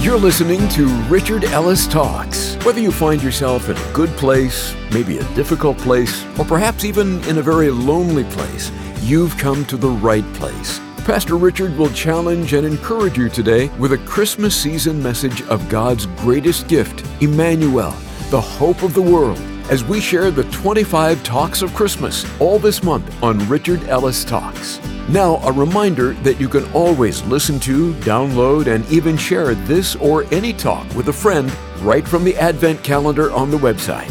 You're 0.00 0.16
listening 0.16 0.68
to 0.70 0.86
Richard 1.08 1.42
Ellis 1.42 1.88
Talks. 1.88 2.54
Whether 2.64 2.80
you 2.80 2.92
find 2.92 3.20
yourself 3.20 3.68
in 3.68 3.76
a 3.76 3.92
good 3.92 4.10
place, 4.10 4.72
maybe 4.92 5.18
a 5.18 5.34
difficult 5.34 5.76
place, 5.76 6.24
or 6.38 6.44
perhaps 6.44 6.84
even 6.84 7.20
in 7.24 7.38
a 7.38 7.42
very 7.42 7.68
lonely 7.68 8.22
place, 8.22 8.70
you've 9.00 9.36
come 9.38 9.64
to 9.66 9.76
the 9.76 9.88
right 9.88 10.24
place. 10.34 10.80
Pastor 10.98 11.36
Richard 11.36 11.76
will 11.76 11.90
challenge 11.90 12.52
and 12.52 12.64
encourage 12.64 13.18
you 13.18 13.28
today 13.28 13.70
with 13.70 13.92
a 13.92 13.98
Christmas 13.98 14.54
season 14.54 15.02
message 15.02 15.42
of 15.48 15.68
God's 15.68 16.06
greatest 16.18 16.68
gift, 16.68 17.04
Emmanuel, 17.20 17.90
the 18.30 18.40
hope 18.40 18.84
of 18.84 18.94
the 18.94 19.02
world, 19.02 19.40
as 19.68 19.82
we 19.82 20.00
share 20.00 20.30
the 20.30 20.44
25 20.44 21.24
Talks 21.24 21.60
of 21.60 21.74
Christmas 21.74 22.24
all 22.40 22.60
this 22.60 22.84
month 22.84 23.20
on 23.20 23.46
Richard 23.48 23.82
Ellis 23.88 24.24
Talks. 24.24 24.78
Now, 25.08 25.36
a 25.36 25.50
reminder 25.50 26.12
that 26.22 26.38
you 26.38 26.50
can 26.50 26.70
always 26.72 27.22
listen 27.24 27.58
to, 27.60 27.94
download, 27.94 28.66
and 28.66 28.86
even 28.90 29.16
share 29.16 29.54
this 29.54 29.96
or 29.96 30.24
any 30.34 30.52
talk 30.52 30.86
with 30.94 31.08
a 31.08 31.12
friend 31.12 31.50
right 31.80 32.06
from 32.06 32.24
the 32.24 32.36
Advent 32.36 32.84
calendar 32.84 33.32
on 33.32 33.50
the 33.50 33.56
website, 33.56 34.10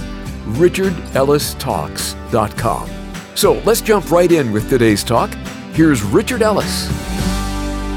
richardellistalks.com. 0.56 2.90
So 3.36 3.54
let's 3.60 3.82
jump 3.82 4.10
right 4.10 4.32
in 4.32 4.52
with 4.52 4.68
today's 4.70 5.04
talk. 5.04 5.32
Here's 5.74 6.02
Richard 6.02 6.42
Ellis. 6.42 6.88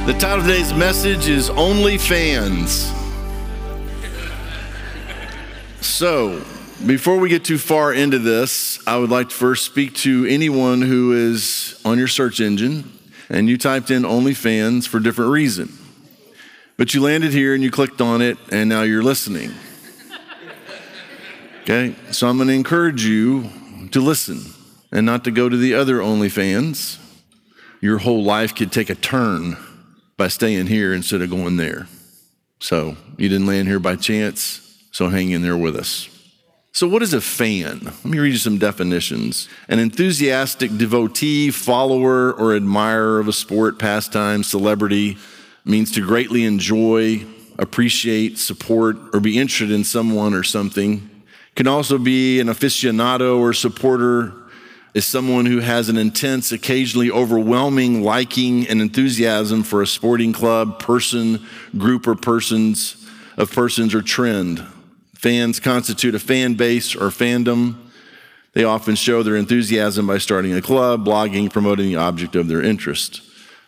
The 0.04 0.12
title 0.18 0.40
of 0.40 0.46
today's 0.46 0.74
message 0.74 1.28
is 1.28 1.48
Only 1.48 1.96
Fans. 1.96 2.92
So, 5.80 6.44
before 6.86 7.18
we 7.18 7.28
get 7.28 7.44
too 7.44 7.58
far 7.58 7.92
into 7.92 8.18
this, 8.18 8.78
I 8.86 8.96
would 8.98 9.10
like 9.10 9.28
to 9.30 9.34
first 9.34 9.64
speak 9.64 9.94
to 9.96 10.26
anyone 10.26 10.82
who 10.82 11.12
is 11.12 11.80
on 11.84 11.98
your 11.98 12.08
search 12.08 12.40
engine 12.40 12.84
and 13.30 13.48
you 13.48 13.56
typed 13.56 13.90
in 13.90 14.02
OnlyFans 14.02 14.86
for 14.86 14.98
different 14.98 15.30
reason. 15.30 15.72
But 16.76 16.92
you 16.92 17.00
landed 17.00 17.32
here 17.32 17.54
and 17.54 17.62
you 17.62 17.70
clicked 17.70 18.00
on 18.00 18.20
it 18.20 18.36
and 18.50 18.68
now 18.68 18.82
you're 18.82 19.02
listening. 19.02 19.52
Okay, 21.62 21.94
so 22.10 22.26
I'm 22.26 22.36
going 22.36 22.48
to 22.48 22.54
encourage 22.54 23.04
you 23.04 23.48
to 23.92 24.00
listen 24.00 24.40
and 24.90 25.06
not 25.06 25.24
to 25.24 25.30
go 25.30 25.48
to 25.48 25.56
the 25.56 25.74
other 25.74 25.98
OnlyFans. 25.98 26.98
Your 27.80 27.98
whole 27.98 28.24
life 28.24 28.54
could 28.54 28.72
take 28.72 28.90
a 28.90 28.94
turn 28.94 29.56
by 30.16 30.28
staying 30.28 30.66
here 30.66 30.92
instead 30.92 31.22
of 31.22 31.30
going 31.30 31.58
there. 31.58 31.86
So 32.60 32.96
you 33.18 33.28
didn't 33.28 33.46
land 33.46 33.68
here 33.68 33.78
by 33.78 33.96
chance, 33.96 34.78
so 34.90 35.10
hang 35.10 35.30
in 35.30 35.42
there 35.42 35.56
with 35.56 35.76
us. 35.76 36.08
So, 36.72 36.86
what 36.86 37.02
is 37.02 37.12
a 37.12 37.20
fan? 37.20 37.80
Let 37.82 38.04
me 38.04 38.20
read 38.20 38.32
you 38.32 38.38
some 38.38 38.58
definitions. 38.58 39.48
An 39.68 39.80
enthusiastic 39.80 40.76
devotee, 40.78 41.50
follower, 41.50 42.32
or 42.32 42.54
admirer 42.54 43.18
of 43.18 43.26
a 43.26 43.32
sport, 43.32 43.78
pastime, 43.78 44.44
celebrity 44.44 45.18
means 45.64 45.90
to 45.92 46.06
greatly 46.06 46.44
enjoy, 46.44 47.26
appreciate, 47.58 48.38
support, 48.38 48.96
or 49.12 49.18
be 49.18 49.36
interested 49.36 49.74
in 49.74 49.82
someone 49.82 50.32
or 50.32 50.44
something. 50.44 51.10
Can 51.56 51.66
also 51.66 51.98
be 51.98 52.38
an 52.38 52.46
aficionado 52.46 53.38
or 53.40 53.52
supporter, 53.52 54.32
is 54.94 55.04
someone 55.04 55.46
who 55.46 55.58
has 55.58 55.88
an 55.88 55.96
intense, 55.96 56.52
occasionally 56.52 57.10
overwhelming 57.10 58.02
liking 58.02 58.66
and 58.68 58.80
enthusiasm 58.80 59.64
for 59.64 59.82
a 59.82 59.86
sporting 59.88 60.32
club, 60.32 60.78
person, 60.78 61.44
group, 61.76 62.06
or 62.06 62.14
persons 62.14 63.08
of 63.36 63.52
persons 63.52 63.92
or 63.92 64.02
trend. 64.02 64.64
Fans 65.20 65.60
constitute 65.60 66.14
a 66.14 66.18
fan 66.18 66.54
base 66.54 66.96
or 66.96 67.10
fandom. 67.10 67.76
They 68.54 68.64
often 68.64 68.94
show 68.94 69.22
their 69.22 69.36
enthusiasm 69.36 70.06
by 70.06 70.16
starting 70.16 70.54
a 70.54 70.62
club, 70.62 71.04
blogging, 71.04 71.52
promoting 71.52 71.88
the 71.88 71.96
object 71.96 72.34
of 72.36 72.48
their 72.48 72.62
interest. 72.62 73.20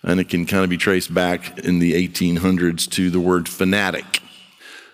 And 0.02 0.18
it 0.18 0.30
can 0.30 0.46
kind 0.46 0.64
of 0.64 0.70
be 0.70 0.78
traced 0.78 1.12
back 1.12 1.58
in 1.58 1.78
the 1.78 1.92
1800s 1.92 2.90
to 2.92 3.10
the 3.10 3.20
word 3.20 3.50
fanatic. 3.50 4.22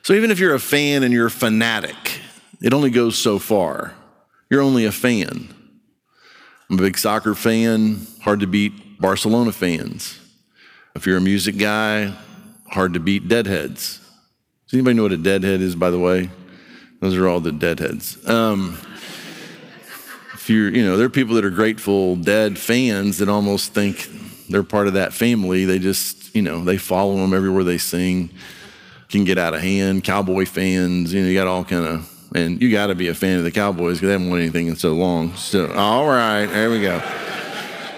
So 0.03 0.15
even 0.15 0.33
if 0.33 0.41
you're 0.41 0.57
a 0.57 0.59
fan 0.59 1.05
and 1.05 1.15
you're 1.15 1.29
a 1.29 1.31
fanatic, 1.31 2.19
it 2.61 2.75
only 2.75 2.91
goes 2.91 3.17
so 3.17 3.39
far. 3.39 3.95
You're 4.51 4.63
only 4.63 4.85
a 4.85 4.91
fan. 4.91 5.55
I'm 6.69 6.77
a 6.77 6.83
big 6.83 6.99
soccer 6.99 7.37
fan, 7.37 8.05
hard 8.23 8.41
to 8.41 8.49
beat 8.49 9.01
Barcelona 9.01 9.53
fans. 9.53 10.19
If 10.97 11.07
you're 11.07 11.19
a 11.19 11.21
music 11.21 11.57
guy, 11.57 12.17
hard 12.67 12.95
to 12.95 13.01
beat 13.01 13.29
deadheads. 13.29 13.99
Does 14.67 14.75
anybody 14.75 14.97
know 14.97 15.05
what 15.05 15.13
a 15.13 15.17
deadhead 15.17 15.61
is, 15.61 15.77
by 15.77 15.91
the 15.91 16.01
way? 16.01 16.31
Those 17.01 17.17
are 17.17 17.29
all 17.29 17.41
the 17.41 17.53
deadheads. 17.53 18.27
Um, 18.29 18.79
if 20.35 20.51
you're, 20.51 20.71
you 20.71 20.85
know, 20.85 20.97
there 20.97 21.07
are 21.07 21.11
people 21.11 21.35
that 21.37 21.45
are 21.45 21.51
Grateful 21.51 22.17
Dead 22.17 22.59
fans 22.59 23.19
that 23.19 23.29
almost 23.29 23.73
think 23.73 24.09
they're 24.49 24.63
part 24.63 24.87
of 24.89 24.95
that 24.95 25.13
family. 25.13 25.65
They 25.65 25.79
just, 25.79 26.35
you 26.35 26.43
know, 26.43 26.65
they 26.65 26.77
follow 26.77 27.17
them 27.17 27.35
everywhere 27.35 27.65
they 27.65 27.79
sing. 27.79 28.31
Can 29.11 29.25
get 29.25 29.39
out 29.39 29.55
of 29.55 29.61
hand. 29.61 30.05
Cowboy 30.05 30.45
fans, 30.45 31.15
you 31.15 31.23
know, 31.23 31.29
you 31.29 31.35
got 31.35 31.47
all 31.47 31.65
kind 31.65 31.87
of, 31.87 32.31
and 32.35 32.61
you 32.61 32.71
got 32.71 32.89
to 32.89 32.95
be 32.95 33.09
a 33.09 33.15
fan 33.15 33.39
of 33.39 33.45
the 33.45 33.51
Cowboys 33.51 33.97
because 33.97 34.09
they 34.09 34.13
haven't 34.13 34.29
won 34.29 34.41
anything 34.41 34.67
in 34.67 34.77
so 34.77 34.93
long. 34.93 35.35
So, 35.35 35.73
all 35.73 36.07
right, 36.07 36.47
there 36.47 36.71
we 36.71 36.83
go. 36.83 37.01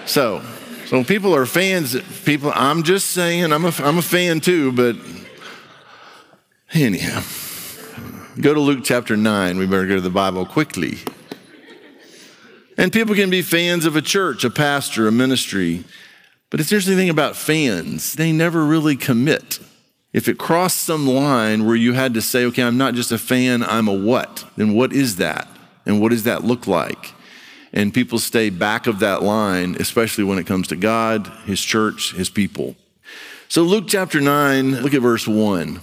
So, 0.05 0.41
so 0.85 1.03
people 1.03 1.35
are 1.35 1.45
fans. 1.45 1.99
People, 2.23 2.53
I'm 2.55 2.83
just 2.83 3.09
saying, 3.09 3.51
I'm 3.51 3.65
a, 3.65 3.73
I'm 3.79 3.97
a 3.97 4.01
fan 4.01 4.39
too, 4.39 4.71
but 4.71 4.95
anyhow. 6.73 7.21
Go 8.39 8.53
to 8.53 8.61
Luke 8.61 8.79
chapter 8.85 9.17
9. 9.17 9.57
We 9.57 9.65
better 9.65 9.85
go 9.85 9.95
to 9.95 10.01
the 10.01 10.09
Bible 10.09 10.45
quickly. 10.45 10.99
And 12.77 12.93
people 12.93 13.13
can 13.13 13.29
be 13.29 13.41
fans 13.41 13.85
of 13.85 13.97
a 13.97 14.01
church, 14.01 14.45
a 14.45 14.49
pastor, 14.49 15.05
a 15.05 15.11
ministry. 15.11 15.83
But 16.49 16.61
if 16.61 16.69
there's 16.69 16.87
anything 16.87 17.09
about 17.09 17.35
fans, 17.35 18.13
they 18.13 18.31
never 18.31 18.63
really 18.63 18.95
commit. 18.95 19.59
If 20.13 20.29
it 20.29 20.37
crossed 20.37 20.79
some 20.79 21.05
line 21.05 21.65
where 21.65 21.75
you 21.75 21.91
had 21.91 22.13
to 22.13 22.21
say, 22.21 22.45
okay, 22.45 22.63
I'm 22.63 22.77
not 22.77 22.93
just 22.93 23.11
a 23.11 23.17
fan, 23.17 23.63
I'm 23.63 23.89
a 23.89 23.93
what, 23.93 24.45
then 24.55 24.73
what 24.73 24.93
is 24.93 25.17
that? 25.17 25.49
And 25.85 25.99
what 25.99 26.11
does 26.11 26.23
that 26.23 26.45
look 26.45 26.67
like? 26.67 27.13
And 27.73 27.93
people 27.93 28.17
stay 28.17 28.49
back 28.49 28.87
of 28.87 28.99
that 28.99 29.23
line, 29.23 29.75
especially 29.77 30.23
when 30.23 30.39
it 30.39 30.47
comes 30.47 30.69
to 30.69 30.77
God, 30.77 31.27
His 31.45 31.61
church, 31.61 32.13
His 32.13 32.29
people. 32.29 32.77
So, 33.49 33.63
Luke 33.63 33.85
chapter 33.87 34.21
9, 34.21 34.81
look 34.81 34.93
at 34.93 35.01
verse 35.01 35.27
1. 35.27 35.81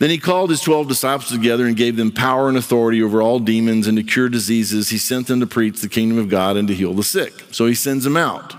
Then 0.00 0.08
he 0.08 0.16
called 0.16 0.48
his 0.48 0.62
12 0.62 0.88
disciples 0.88 1.30
together 1.30 1.66
and 1.66 1.76
gave 1.76 1.96
them 1.96 2.10
power 2.10 2.48
and 2.48 2.56
authority 2.56 3.02
over 3.02 3.20
all 3.20 3.38
demons 3.38 3.86
and 3.86 3.98
to 3.98 4.02
cure 4.02 4.30
diseases. 4.30 4.88
He 4.88 4.96
sent 4.96 5.26
them 5.26 5.40
to 5.40 5.46
preach 5.46 5.82
the 5.82 5.90
kingdom 5.90 6.16
of 6.16 6.30
God 6.30 6.56
and 6.56 6.66
to 6.68 6.74
heal 6.74 6.94
the 6.94 7.02
sick. 7.02 7.34
So 7.50 7.66
he 7.66 7.74
sends 7.74 8.04
them 8.04 8.16
out. 8.16 8.56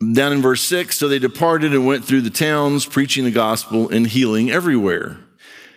Down 0.00 0.32
in 0.32 0.40
verse 0.40 0.62
6, 0.62 0.96
so 0.96 1.08
they 1.08 1.18
departed 1.18 1.74
and 1.74 1.86
went 1.86 2.06
through 2.06 2.22
the 2.22 2.30
towns, 2.30 2.86
preaching 2.86 3.24
the 3.24 3.30
gospel 3.30 3.90
and 3.90 4.06
healing 4.06 4.50
everywhere. 4.50 5.18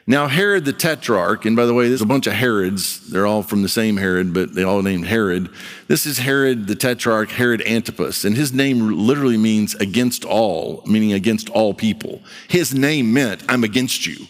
Now, 0.08 0.28
Herod 0.28 0.64
the 0.64 0.72
Tetrarch, 0.72 1.46
and 1.46 1.58
by 1.58 1.66
the 1.66 1.74
way, 1.74 1.90
there's 1.90 2.02
a 2.02 2.06
bunch 2.06 2.26
of 2.26 2.34
Herods. 2.34 3.10
They're 3.10 3.28
all 3.28 3.44
from 3.44 3.64
the 3.64 3.70
same 3.70 3.98
Herod, 3.98 4.34
but 4.34 4.56
they 4.56 4.64
all 4.64 4.82
named 4.82 5.08
Herod. 5.08 5.50
This 5.90 6.06
is 6.06 6.20
Herod 6.20 6.68
the 6.68 6.76
Tetrarch, 6.76 7.32
Herod 7.32 7.62
Antipas, 7.68 8.24
and 8.24 8.38
his 8.38 8.54
name 8.54 8.80
literally 8.98 9.38
means 9.38 9.76
against 9.76 10.24
all, 10.24 10.84
meaning 10.86 11.12
against 11.12 11.50
all 11.50 11.74
people. 11.74 12.22
His 12.48 12.74
name 12.74 13.14
meant, 13.14 13.44
I'm 13.50 13.66
against 13.66 14.08
you. 14.08 14.26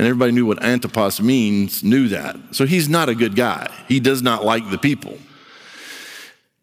And 0.00 0.06
everybody 0.06 0.32
knew 0.32 0.46
what 0.46 0.62
Antipas 0.62 1.20
means, 1.20 1.84
knew 1.84 2.08
that. 2.08 2.34
So 2.52 2.64
he's 2.64 2.88
not 2.88 3.10
a 3.10 3.14
good 3.14 3.36
guy. 3.36 3.70
He 3.86 4.00
does 4.00 4.22
not 4.22 4.46
like 4.46 4.70
the 4.70 4.78
people. 4.78 5.18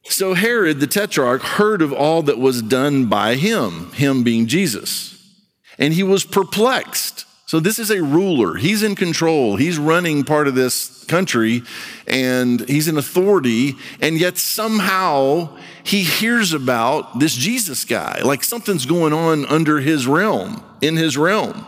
So 0.05 0.33
Herod 0.33 0.79
the 0.79 0.87
Tetrarch 0.87 1.43
heard 1.43 1.83
of 1.83 1.93
all 1.93 2.23
that 2.23 2.39
was 2.39 2.63
done 2.63 3.05
by 3.05 3.35
him, 3.35 3.91
him 3.91 4.23
being 4.23 4.47
Jesus, 4.47 5.23
and 5.77 5.93
he 5.93 6.01
was 6.01 6.23
perplexed. 6.23 7.25
So 7.45 7.59
this 7.59 7.77
is 7.77 7.91
a 7.91 8.01
ruler. 8.01 8.55
He's 8.55 8.81
in 8.81 8.95
control. 8.95 9.55
He's 9.55 9.77
running 9.77 10.23
part 10.23 10.47
of 10.47 10.55
this 10.55 11.03
country 11.03 11.61
and 12.07 12.67
he's 12.67 12.87
an 12.87 12.97
authority. 12.97 13.75
And 14.01 14.19
yet 14.19 14.39
somehow 14.39 15.55
he 15.83 16.01
hears 16.01 16.53
about 16.53 17.19
this 17.19 17.35
Jesus 17.35 17.85
guy. 17.85 18.19
Like 18.23 18.43
something's 18.43 18.87
going 18.87 19.13
on 19.13 19.45
under 19.45 19.79
his 19.79 20.07
realm, 20.07 20.63
in 20.81 20.95
his 20.95 21.19
realm 21.19 21.67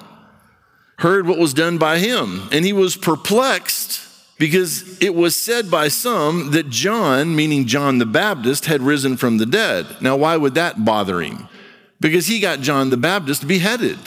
heard 1.00 1.28
what 1.28 1.38
was 1.38 1.54
done 1.54 1.78
by 1.78 1.98
him, 1.98 2.48
and 2.52 2.66
he 2.66 2.74
was 2.74 2.96
perplexed 2.96 4.06
because 4.38 5.00
it 5.02 5.16
was 5.16 5.36
said 5.36 5.72
by 5.72 5.88
some 5.88 6.52
that 6.52 6.70
John, 6.70 7.36
meaning 7.36 7.66
John 7.66 7.98
the 7.98 8.06
Baptist, 8.06 8.66
had 8.66 8.82
risen 8.82 9.18
from 9.18 9.38
the 9.38 9.46
dead. 9.46 9.86
Now, 10.02 10.18
why 10.18 10.38
would 10.38 10.56
that 10.56 10.86
bother 10.86 11.22
him? 11.22 11.48
Because 12.00 12.28
he 12.28 12.40
got 12.40 12.60
John 12.60 12.90
the 12.90 12.98
Baptist 12.98 13.48
beheaded. 13.48 13.98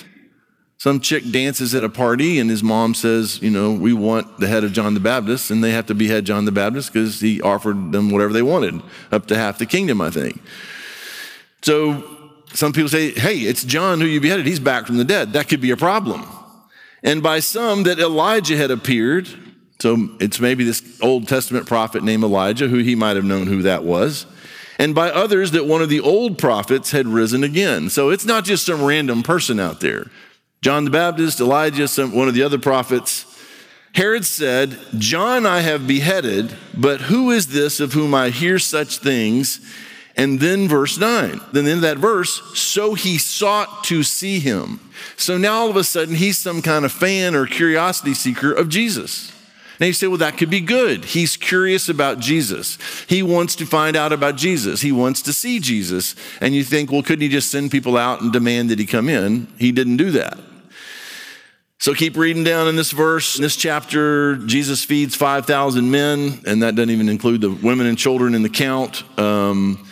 Some 0.79 1.01
chick 1.01 1.23
dances 1.31 1.75
at 1.75 1.85
a 1.85 1.89
party, 1.89 2.39
and 2.39 2.51
his 2.51 2.63
mom 2.63 2.95
says, 2.95 3.41
You 3.41 3.51
know, 3.51 3.73
we 3.73 3.93
want 3.93 4.39
the 4.39 4.49
head 4.49 4.65
of 4.65 4.73
John 4.73 4.95
the 4.95 5.01
Baptist, 5.01 5.51
and 5.51 5.63
they 5.63 5.71
have 5.71 5.87
to 5.87 5.95
behead 5.95 6.25
John 6.25 6.45
the 6.45 6.53
Baptist 6.53 6.93
because 6.93 7.21
he 7.21 7.41
offered 7.41 7.93
them 7.93 8.11
whatever 8.11 8.33
they 8.33 8.43
wanted, 8.43 8.83
up 9.11 9.27
to 9.27 9.37
half 9.37 9.59
the 9.59 9.67
kingdom, 9.67 10.01
I 10.01 10.11
think. 10.11 10.43
So 11.63 12.05
some 12.53 12.73
people 12.73 12.89
say, 12.89 13.13
Hey, 13.13 13.39
it's 13.39 13.65
John 13.65 14.01
who 14.01 14.07
you 14.07 14.21
beheaded. 14.21 14.47
He's 14.47 14.61
back 14.61 14.87
from 14.87 14.97
the 14.97 15.05
dead. 15.05 15.35
That 15.35 15.49
could 15.49 15.61
be 15.61 15.71
a 15.71 15.77
problem 15.77 16.27
and 17.03 17.23
by 17.23 17.41
some 17.41 17.83
that 17.85 17.99
Elijah 17.99 18.57
had 18.57 18.71
appeared. 18.71 19.29
So 19.81 20.11
it's 20.21 20.39
maybe 20.39 20.65
this 20.65 20.83
Old 21.03 21.27
Testament 21.27 21.67
prophet 21.67 22.05
named 22.05 22.23
Elijah, 22.23 22.69
who 22.69 22.79
he 22.79 22.95
might 22.95 23.17
have 23.17 23.25
known 23.25 23.49
who 23.49 23.63
that 23.63 23.83
was. 23.83 24.27
And 24.79 24.95
by 24.95 25.11
others 25.11 25.51
that 25.53 25.67
one 25.67 25.83
of 25.83 25.89
the 25.89 26.01
old 26.01 26.39
prophets 26.39 26.93
had 26.93 27.07
risen 27.07 27.45
again. 27.45 27.91
So 27.91 28.11
it's 28.11 28.25
not 28.25 28.45
just 28.45 28.67
some 28.67 28.83
random 28.83 29.23
person 29.23 29.59
out 29.59 29.81
there. 29.81 30.11
John 30.63 30.85
the 30.85 30.91
Baptist, 30.91 31.41
Elijah, 31.41 31.89
some, 31.89 32.15
one 32.15 32.29
of 32.29 32.35
the 32.35 32.45
other 32.45 32.59
prophets. 32.59 33.27
Herod 33.95 34.25
said, 34.25 34.79
John 34.97 35.45
I 35.45 35.61
have 35.61 35.87
beheaded, 35.87 36.57
but 36.75 37.03
who 37.03 37.31
is 37.31 37.49
this 37.49 37.81
of 37.81 37.93
whom 37.93 38.15
I 38.15 38.31
hear 38.31 38.59
such 38.59 38.99
things? 38.99 39.61
And 40.17 40.41
then 40.41 40.69
verse 40.69 40.99
9, 40.99 41.41
then 41.53 41.67
in 41.67 41.81
that 41.81 41.97
verse, 41.97 42.43
so 42.59 42.95
he 42.95 43.17
sought 43.17 43.85
to 43.85 44.03
see 44.03 44.41
him. 44.41 44.79
So 45.17 45.39
now 45.39 45.61
all 45.61 45.71
of 45.71 45.77
a 45.77 45.85
sudden 45.85 46.17
he's 46.17 46.39
some 46.39 46.61
kind 46.61 46.85
of 46.85 46.93
fan 46.93 47.35
or 47.35 47.47
curiosity 47.47 48.15
seeker 48.15 48.53
of 48.53 48.69
Jesus. 48.69 49.33
Now 49.81 49.87
you 49.87 49.95
say, 49.95 50.07
well, 50.07 50.19
that 50.19 50.37
could 50.37 50.51
be 50.51 50.61
good. 50.61 51.07
He's 51.07 51.37
curious 51.37 51.89
about 51.89 52.21
Jesus. 52.21 52.79
He 53.09 53.23
wants 53.23 53.57
to 53.57 53.67
find 53.67 53.97
out 53.97 54.13
about 54.13 54.37
Jesus. 54.37 54.81
He 54.83 54.93
wants 54.93 55.23
to 55.23 55.33
see 55.33 55.59
Jesus. 55.59 56.15
And 56.41 56.55
you 56.55 56.63
think, 56.63 56.93
well, 56.93 57.03
couldn't 57.03 57.23
he 57.23 57.29
just 57.29 57.51
send 57.51 57.71
people 57.71 57.97
out 57.97 58.21
and 58.21 58.33
demand 58.33 58.71
that 58.71 58.79
he 58.79 58.87
come 58.87 59.09
in? 59.09 59.49
He 59.59 59.73
didn't 59.73 59.97
do 59.97 60.11
that. 60.13 60.39
So 61.79 61.95
keep 61.95 62.17
reading 62.17 62.45
down 62.45 62.69
in 62.69 62.77
this 62.77 62.93
verse. 62.93 63.35
In 63.35 63.43
this 63.43 63.57
chapter, 63.57 64.37
Jesus 64.37 64.85
feeds 64.85 65.17
5,000 65.17 65.91
men, 65.91 66.41
and 66.47 66.63
that 66.63 66.77
doesn't 66.77 66.91
even 66.91 67.09
include 67.09 67.41
the 67.41 67.51
women 67.51 67.87
and 67.89 67.99
children 67.99 68.37
in 68.37 68.45
the 68.45 68.49
count. 68.49 69.03
Um, 69.19 69.85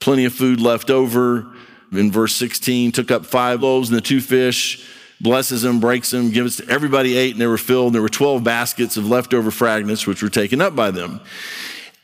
plenty 0.00 0.24
of 0.24 0.32
food 0.32 0.60
left 0.60 0.90
over. 0.90 1.46
In 1.92 2.12
verse 2.12 2.34
16, 2.34 2.92
took 2.92 3.10
up 3.10 3.24
five 3.24 3.62
loaves 3.62 3.88
and 3.88 3.96
the 3.96 4.02
two 4.02 4.20
fish, 4.20 4.86
blesses 5.20 5.62
them, 5.62 5.80
breaks 5.80 6.10
them, 6.10 6.30
gives 6.30 6.58
to 6.58 6.68
everybody 6.68 7.16
ate, 7.16 7.32
and 7.32 7.40
they 7.40 7.46
were 7.46 7.58
filled. 7.58 7.94
There 7.94 8.02
were 8.02 8.08
12 8.08 8.44
baskets 8.44 8.96
of 8.96 9.08
leftover 9.08 9.50
fragments, 9.50 10.06
which 10.06 10.22
were 10.22 10.28
taken 10.28 10.60
up 10.60 10.76
by 10.76 10.90
them. 10.90 11.20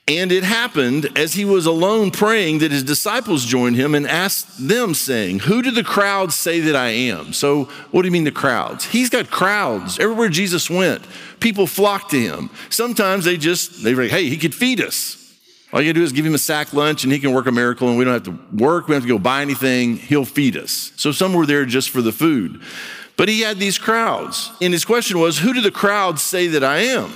And 0.07 0.33
it 0.33 0.45
happened 0.45 1.17
as 1.17 1.33
he 1.33 1.47
was 1.47 1.65
alone 1.65 2.11
praying 2.11 2.59
that 2.59 2.71
his 2.71 2.83
disciples 2.83 3.47
joined 3.47 3.77
him 3.77 3.95
and 3.95 4.07
asked 4.07 4.69
them, 4.69 4.93
saying, 4.93 5.41
Who 5.41 5.63
do 5.63 5.71
the 5.71 5.83
crowds 5.83 6.35
say 6.35 6.61
that 6.61 6.77
I 6.77 6.89
am? 6.89 7.33
So, 7.33 7.65
what 7.91 8.03
do 8.03 8.09
you 8.09 8.13
mean 8.13 8.25
the 8.25 8.31
crowds? 8.31 8.85
He's 8.85 9.09
got 9.09 9.31
crowds. 9.31 9.99
Everywhere 9.99 10.29
Jesus 10.29 10.69
went, 10.69 11.03
people 11.41 11.67
flocked 11.67 12.11
to 12.11 12.21
him. 12.21 12.51
Sometimes 12.69 13.25
they 13.25 13.39
just, 13.39 13.83
they 13.83 13.95
were 13.95 14.03
like, 14.03 14.11
Hey, 14.11 14.29
he 14.29 14.37
could 14.37 14.55
feed 14.55 14.83
us. 14.83 15.24
All 15.75 15.83
you 15.83 15.89
gotta 15.89 15.99
do 15.99 16.05
is 16.05 16.13
give 16.13 16.25
him 16.25 16.37
a 16.37 16.39
sack 16.39 16.73
lunch 16.73 17.03
and 17.03 17.13
he 17.13 17.19
can 17.19 17.33
work 17.33 17.49
a 17.49 17.53
miracle 17.53 17.89
and 17.89 17.99
we 17.99 18.05
don't 18.05 18.15
have 18.15 18.23
to 18.23 18.57
work, 18.57 18.87
we 18.87 18.93
don't 18.93 19.03
have 19.03 19.09
to 19.09 19.15
go 19.15 19.19
buy 19.19 19.43
anything. 19.43 19.97
He'll 19.97 20.25
feed 20.25 20.57
us. 20.57 20.93
So, 20.95 21.11
some 21.11 21.35
were 21.35 21.47
there 21.47 21.67
just 21.67 21.91
for 21.91 22.01
the 22.01 22.13
food. 22.13 22.63
But 23.17 23.29
he 23.29 23.41
had 23.41 23.59
these 23.59 23.77
crowds. 23.77 24.53
And 24.61 24.73
his 24.73 24.85
question 24.85 25.19
was, 25.19 25.39
Who 25.39 25.53
do 25.53 25.61
the 25.61 25.73
crowds 25.73 26.23
say 26.23 26.47
that 26.47 26.63
I 26.63 26.79
am? 26.79 27.11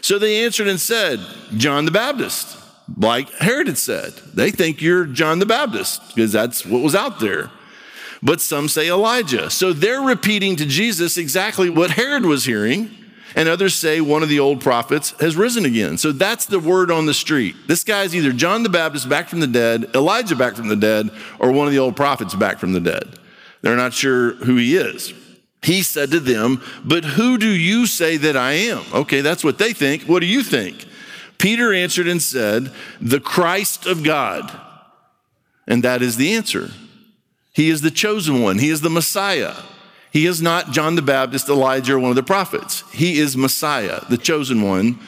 So 0.00 0.18
they 0.18 0.44
answered 0.44 0.66
and 0.66 0.80
said, 0.80 1.20
John 1.56 1.84
the 1.84 1.92
Baptist, 1.92 2.58
like 2.96 3.30
Herod 3.34 3.68
had 3.68 3.78
said. 3.78 4.12
They 4.34 4.50
think 4.50 4.82
you're 4.82 5.04
John 5.04 5.38
the 5.38 5.46
Baptist 5.46 6.08
because 6.08 6.32
that's 6.32 6.66
what 6.66 6.82
was 6.82 6.96
out 6.96 7.20
there. 7.20 7.52
But 8.20 8.40
some 8.40 8.68
say 8.68 8.88
Elijah. 8.88 9.48
So 9.48 9.72
they're 9.72 10.00
repeating 10.00 10.56
to 10.56 10.66
Jesus 10.66 11.16
exactly 11.16 11.70
what 11.70 11.92
Herod 11.92 12.26
was 12.26 12.44
hearing. 12.44 12.90
And 13.34 13.48
others 13.48 13.74
say 13.74 14.00
one 14.00 14.22
of 14.22 14.28
the 14.28 14.40
old 14.40 14.60
prophets 14.60 15.14
has 15.20 15.36
risen 15.36 15.64
again. 15.64 15.98
So 15.98 16.12
that's 16.12 16.46
the 16.46 16.60
word 16.60 16.90
on 16.90 17.06
the 17.06 17.14
street. 17.14 17.56
This 17.66 17.84
guy's 17.84 18.14
either 18.14 18.32
John 18.32 18.62
the 18.62 18.68
Baptist 18.68 19.08
back 19.08 19.28
from 19.28 19.40
the 19.40 19.46
dead, 19.46 19.90
Elijah 19.94 20.36
back 20.36 20.54
from 20.54 20.68
the 20.68 20.76
dead, 20.76 21.10
or 21.38 21.52
one 21.52 21.66
of 21.66 21.72
the 21.72 21.78
old 21.78 21.96
prophets 21.96 22.34
back 22.34 22.58
from 22.58 22.72
the 22.72 22.80
dead. 22.80 23.18
They're 23.62 23.76
not 23.76 23.94
sure 23.94 24.34
who 24.34 24.56
he 24.56 24.76
is. 24.76 25.14
He 25.62 25.82
said 25.82 26.10
to 26.10 26.20
them, 26.20 26.60
But 26.84 27.04
who 27.04 27.38
do 27.38 27.48
you 27.48 27.86
say 27.86 28.16
that 28.16 28.36
I 28.36 28.52
am? 28.52 28.82
Okay, 28.92 29.20
that's 29.20 29.44
what 29.44 29.58
they 29.58 29.72
think. 29.72 30.02
What 30.02 30.20
do 30.20 30.26
you 30.26 30.42
think? 30.42 30.84
Peter 31.38 31.72
answered 31.72 32.08
and 32.08 32.20
said, 32.20 32.72
The 33.00 33.20
Christ 33.20 33.86
of 33.86 34.02
God. 34.02 34.60
And 35.66 35.82
that 35.84 36.02
is 36.02 36.16
the 36.16 36.34
answer. 36.34 36.70
He 37.52 37.70
is 37.70 37.80
the 37.80 37.90
chosen 37.90 38.42
one, 38.42 38.58
He 38.58 38.70
is 38.70 38.80
the 38.80 38.90
Messiah. 38.90 39.54
He 40.12 40.26
is 40.26 40.42
not 40.42 40.72
John 40.72 40.94
the 40.94 41.02
Baptist, 41.02 41.48
Elijah, 41.48 41.94
or 41.94 41.98
one 41.98 42.10
of 42.10 42.16
the 42.16 42.22
prophets. 42.22 42.84
He 42.92 43.18
is 43.18 43.34
Messiah, 43.34 44.04
the 44.10 44.18
chosen 44.18 44.60
one, 44.60 44.98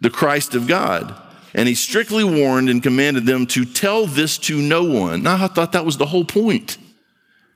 the 0.00 0.08
Christ 0.08 0.54
of 0.54 0.66
God. 0.66 1.14
And 1.52 1.68
he 1.68 1.74
strictly 1.74 2.24
warned 2.24 2.70
and 2.70 2.82
commanded 2.82 3.26
them 3.26 3.46
to 3.48 3.66
tell 3.66 4.06
this 4.06 4.38
to 4.38 4.60
no 4.60 4.82
one. 4.82 5.22
Now, 5.22 5.44
I 5.44 5.48
thought 5.48 5.72
that 5.72 5.84
was 5.84 5.98
the 5.98 6.06
whole 6.06 6.24
point. 6.24 6.78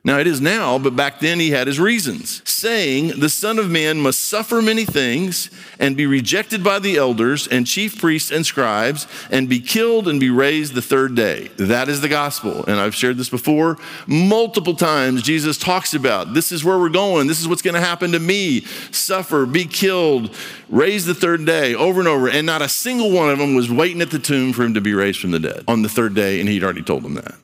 Now 0.08 0.18
it 0.18 0.26
is 0.26 0.40
now, 0.40 0.78
but 0.78 0.96
back 0.96 1.20
then 1.20 1.38
he 1.38 1.50
had 1.50 1.66
his 1.66 1.78
reasons, 1.78 2.40
saying, 2.48 3.20
The 3.20 3.28
Son 3.28 3.58
of 3.58 3.68
Man 3.68 4.00
must 4.00 4.24
suffer 4.24 4.62
many 4.62 4.86
things 4.86 5.50
and 5.78 5.98
be 5.98 6.06
rejected 6.06 6.64
by 6.64 6.78
the 6.78 6.96
elders 6.96 7.46
and 7.46 7.66
chief 7.66 8.00
priests 8.00 8.30
and 8.30 8.46
scribes 8.46 9.06
and 9.30 9.50
be 9.50 9.60
killed 9.60 10.08
and 10.08 10.18
be 10.18 10.30
raised 10.30 10.72
the 10.72 10.80
third 10.80 11.14
day. 11.14 11.48
That 11.58 11.90
is 11.90 12.00
the 12.00 12.08
gospel. 12.08 12.64
And 12.64 12.80
I've 12.80 12.94
shared 12.94 13.18
this 13.18 13.28
before. 13.28 13.76
Multiple 14.06 14.74
times 14.74 15.20
Jesus 15.20 15.58
talks 15.58 15.92
about 15.92 16.32
this 16.32 16.52
is 16.52 16.64
where 16.64 16.78
we're 16.78 16.88
going, 16.88 17.26
this 17.26 17.42
is 17.42 17.46
what's 17.46 17.60
going 17.60 17.74
to 17.74 17.80
happen 17.80 18.12
to 18.12 18.18
me 18.18 18.62
suffer, 18.90 19.44
be 19.44 19.66
killed, 19.66 20.34
raise 20.70 21.04
the 21.04 21.14
third 21.14 21.44
day, 21.44 21.74
over 21.74 22.00
and 22.00 22.08
over. 22.08 22.30
And 22.30 22.46
not 22.46 22.62
a 22.62 22.68
single 22.70 23.10
one 23.10 23.28
of 23.28 23.38
them 23.38 23.54
was 23.54 23.70
waiting 23.70 24.00
at 24.00 24.10
the 24.10 24.18
tomb 24.18 24.54
for 24.54 24.62
him 24.62 24.72
to 24.72 24.80
be 24.80 24.94
raised 24.94 25.20
from 25.20 25.32
the 25.32 25.38
dead 25.38 25.64
on 25.68 25.82
the 25.82 25.88
third 25.90 26.14
day, 26.14 26.40
and 26.40 26.48
he'd 26.48 26.64
already 26.64 26.82
told 26.82 27.02
them 27.02 27.12
that. 27.12 27.34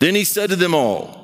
Then 0.00 0.14
he 0.14 0.24
said 0.24 0.50
to 0.50 0.56
them 0.56 0.74
all, 0.74 1.23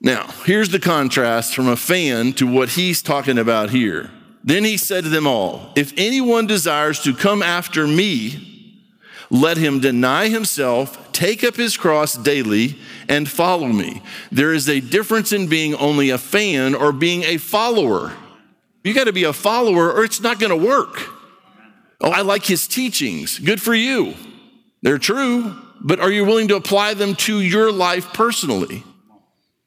now, 0.00 0.28
here's 0.46 0.70
the 0.70 0.78
contrast 0.78 1.54
from 1.54 1.68
a 1.68 1.76
fan 1.76 2.32
to 2.34 2.46
what 2.46 2.70
he's 2.70 3.02
talking 3.02 3.36
about 3.36 3.68
here. 3.68 4.10
Then 4.42 4.64
he 4.64 4.78
said 4.78 5.04
to 5.04 5.10
them 5.10 5.26
all, 5.26 5.72
If 5.76 5.92
anyone 5.98 6.46
desires 6.46 7.00
to 7.00 7.14
come 7.14 7.42
after 7.42 7.86
me, 7.86 8.78
let 9.28 9.58
him 9.58 9.78
deny 9.78 10.28
himself, 10.28 11.12
take 11.12 11.44
up 11.44 11.54
his 11.56 11.76
cross 11.76 12.14
daily, 12.14 12.78
and 13.08 13.28
follow 13.28 13.68
me. 13.68 14.02
There 14.32 14.54
is 14.54 14.70
a 14.70 14.80
difference 14.80 15.32
in 15.32 15.48
being 15.48 15.74
only 15.74 16.08
a 16.08 16.18
fan 16.18 16.74
or 16.74 16.92
being 16.92 17.22
a 17.24 17.36
follower. 17.36 18.12
You 18.82 18.94
got 18.94 19.04
to 19.04 19.12
be 19.12 19.24
a 19.24 19.34
follower 19.34 19.92
or 19.92 20.04
it's 20.04 20.22
not 20.22 20.40
going 20.40 20.58
to 20.58 20.66
work. 20.66 20.98
Oh, 22.00 22.10
I 22.10 22.22
like 22.22 22.46
his 22.46 22.66
teachings. 22.66 23.38
Good 23.38 23.60
for 23.60 23.74
you. 23.74 24.14
They're 24.80 24.98
true, 24.98 25.54
but 25.78 26.00
are 26.00 26.10
you 26.10 26.24
willing 26.24 26.48
to 26.48 26.56
apply 26.56 26.94
them 26.94 27.14
to 27.16 27.40
your 27.40 27.70
life 27.70 28.14
personally? 28.14 28.82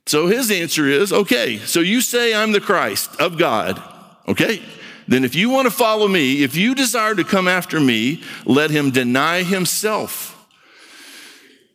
So 0.06 0.28
his 0.28 0.52
answer 0.52 0.88
is 0.88 1.14
okay, 1.14 1.58
so 1.60 1.80
you 1.80 2.02
say 2.02 2.34
I'm 2.34 2.52
the 2.52 2.60
Christ 2.60 3.20
of 3.22 3.38
God, 3.38 3.82
okay? 4.28 4.62
Then 5.08 5.24
if 5.24 5.36
you 5.36 5.50
want 5.50 5.66
to 5.66 5.72
follow 5.72 6.08
me, 6.08 6.44
if 6.44 6.56
you 6.56 6.76
desire 6.76 7.16
to 7.16 7.24
come 7.24 7.48
after 7.48 7.80
me, 7.80 8.22
let 8.46 8.70
him 8.70 8.92
deny 8.92 9.44
himself. 9.44 10.30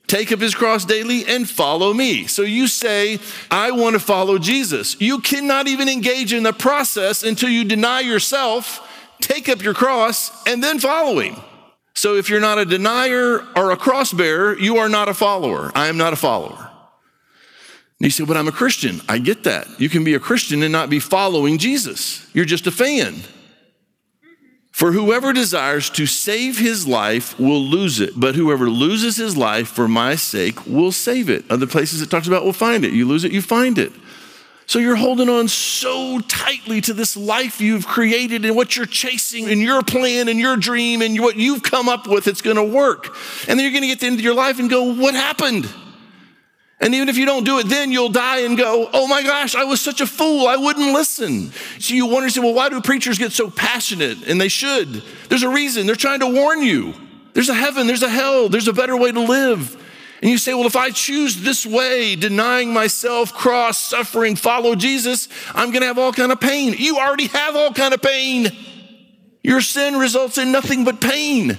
Take 0.06 0.32
up 0.32 0.40
his 0.40 0.54
cross 0.54 0.86
daily 0.86 1.26
and 1.26 1.48
follow 1.48 1.92
me. 1.92 2.26
So 2.26 2.42
you 2.42 2.66
say, 2.66 3.18
I 3.50 3.72
want 3.72 3.92
to 3.92 4.00
follow 4.00 4.38
Jesus. 4.38 4.98
You 5.00 5.20
cannot 5.20 5.68
even 5.68 5.88
engage 5.88 6.32
in 6.32 6.44
the 6.44 6.54
process 6.54 7.22
until 7.22 7.50
you 7.50 7.64
deny 7.64 8.00
yourself, 8.00 8.88
take 9.20 9.50
up 9.50 9.62
your 9.62 9.74
cross, 9.74 10.30
and 10.46 10.64
then 10.64 10.78
follow 10.78 11.18
him. 11.18 11.36
So 11.92 12.14
if 12.14 12.30
you're 12.30 12.40
not 12.40 12.58
a 12.58 12.64
denier 12.64 13.46
or 13.54 13.70
a 13.70 13.76
cross 13.76 14.12
bearer, 14.12 14.58
you 14.58 14.78
are 14.78 14.88
not 14.88 15.08
a 15.08 15.14
follower. 15.14 15.70
I 15.74 15.88
am 15.88 15.98
not 15.98 16.14
a 16.14 16.16
follower. 16.16 16.70
You 18.00 18.10
say, 18.10 18.24
but 18.24 18.36
I'm 18.36 18.46
a 18.46 18.52
Christian. 18.52 19.00
I 19.08 19.18
get 19.18 19.44
that. 19.44 19.80
You 19.80 19.88
can 19.88 20.04
be 20.04 20.14
a 20.14 20.20
Christian 20.20 20.62
and 20.62 20.70
not 20.70 20.88
be 20.88 21.00
following 21.00 21.58
Jesus. 21.58 22.28
You're 22.32 22.44
just 22.44 22.66
a 22.66 22.70
fan. 22.70 23.22
For 24.70 24.92
whoever 24.92 25.32
desires 25.32 25.90
to 25.90 26.06
save 26.06 26.58
his 26.58 26.86
life 26.86 27.36
will 27.40 27.60
lose 27.60 27.98
it, 27.98 28.12
but 28.16 28.36
whoever 28.36 28.70
loses 28.70 29.16
his 29.16 29.36
life 29.36 29.66
for 29.66 29.88
my 29.88 30.14
sake 30.14 30.64
will 30.66 30.92
save 30.92 31.28
it. 31.28 31.44
Other 31.50 31.66
places 31.66 32.00
it 32.00 32.08
talks 32.08 32.28
about 32.28 32.44
will 32.44 32.52
find 32.52 32.84
it. 32.84 32.92
You 32.92 33.04
lose 33.04 33.24
it, 33.24 33.32
you 33.32 33.42
find 33.42 33.76
it. 33.76 33.90
So 34.66 34.78
you're 34.78 34.94
holding 34.94 35.28
on 35.28 35.48
so 35.48 36.20
tightly 36.28 36.80
to 36.82 36.92
this 36.92 37.16
life 37.16 37.60
you've 37.60 37.88
created 37.88 38.44
and 38.44 38.54
what 38.54 38.76
you're 38.76 38.86
chasing 38.86 39.50
and 39.50 39.60
your 39.60 39.82
plan 39.82 40.28
and 40.28 40.38
your 40.38 40.56
dream 40.56 41.02
and 41.02 41.18
what 41.18 41.34
you've 41.34 41.64
come 41.64 41.88
up 41.88 42.06
with, 42.06 42.28
it's 42.28 42.42
gonna 42.42 42.62
work. 42.62 43.16
And 43.48 43.58
then 43.58 43.64
you're 43.64 43.72
gonna 43.72 43.86
get 43.86 43.94
to 43.94 44.00
the 44.02 44.06
end 44.06 44.18
of 44.20 44.24
your 44.24 44.34
life 44.34 44.60
and 44.60 44.70
go, 44.70 44.94
What 44.94 45.14
happened? 45.14 45.68
And 46.80 46.94
even 46.94 47.08
if 47.08 47.16
you 47.16 47.26
don't 47.26 47.44
do 47.44 47.58
it, 47.58 47.68
then 47.68 47.90
you'll 47.90 48.08
die 48.08 48.40
and 48.40 48.56
go, 48.56 48.88
oh 48.92 49.08
my 49.08 49.22
gosh, 49.22 49.56
I 49.56 49.64
was 49.64 49.80
such 49.80 50.00
a 50.00 50.06
fool. 50.06 50.46
I 50.46 50.56
wouldn't 50.56 50.92
listen. 50.92 51.52
So 51.80 51.94
you 51.94 52.06
wonder, 52.06 52.28
well, 52.40 52.54
why 52.54 52.68
do 52.68 52.80
preachers 52.80 53.18
get 53.18 53.32
so 53.32 53.50
passionate? 53.50 54.28
And 54.28 54.40
they 54.40 54.48
should. 54.48 55.02
There's 55.28 55.42
a 55.42 55.48
reason. 55.48 55.86
They're 55.86 55.96
trying 55.96 56.20
to 56.20 56.28
warn 56.28 56.62
you. 56.62 56.94
There's 57.38 57.48
a 57.48 57.54
heaven, 57.54 57.86
there's 57.86 58.02
a 58.02 58.08
hell, 58.08 58.48
there's 58.48 58.66
a 58.66 58.72
better 58.72 58.96
way 58.96 59.12
to 59.12 59.20
live. 59.20 59.76
And 60.20 60.30
you 60.30 60.38
say, 60.38 60.54
well, 60.54 60.66
if 60.66 60.74
I 60.74 60.90
choose 60.90 61.40
this 61.40 61.64
way, 61.64 62.16
denying 62.16 62.72
myself, 62.72 63.32
cross, 63.32 63.78
suffering, 63.78 64.34
follow 64.34 64.74
Jesus, 64.74 65.28
I'm 65.54 65.70
going 65.70 65.82
to 65.82 65.86
have 65.86 65.98
all 65.98 66.12
kind 66.12 66.32
of 66.32 66.40
pain. 66.40 66.74
You 66.76 66.98
already 66.98 67.28
have 67.28 67.54
all 67.54 67.72
kind 67.72 67.94
of 67.94 68.02
pain. 68.02 68.48
Your 69.44 69.60
sin 69.60 69.96
results 69.96 70.38
in 70.38 70.50
nothing 70.50 70.84
but 70.84 71.00
pain. 71.00 71.56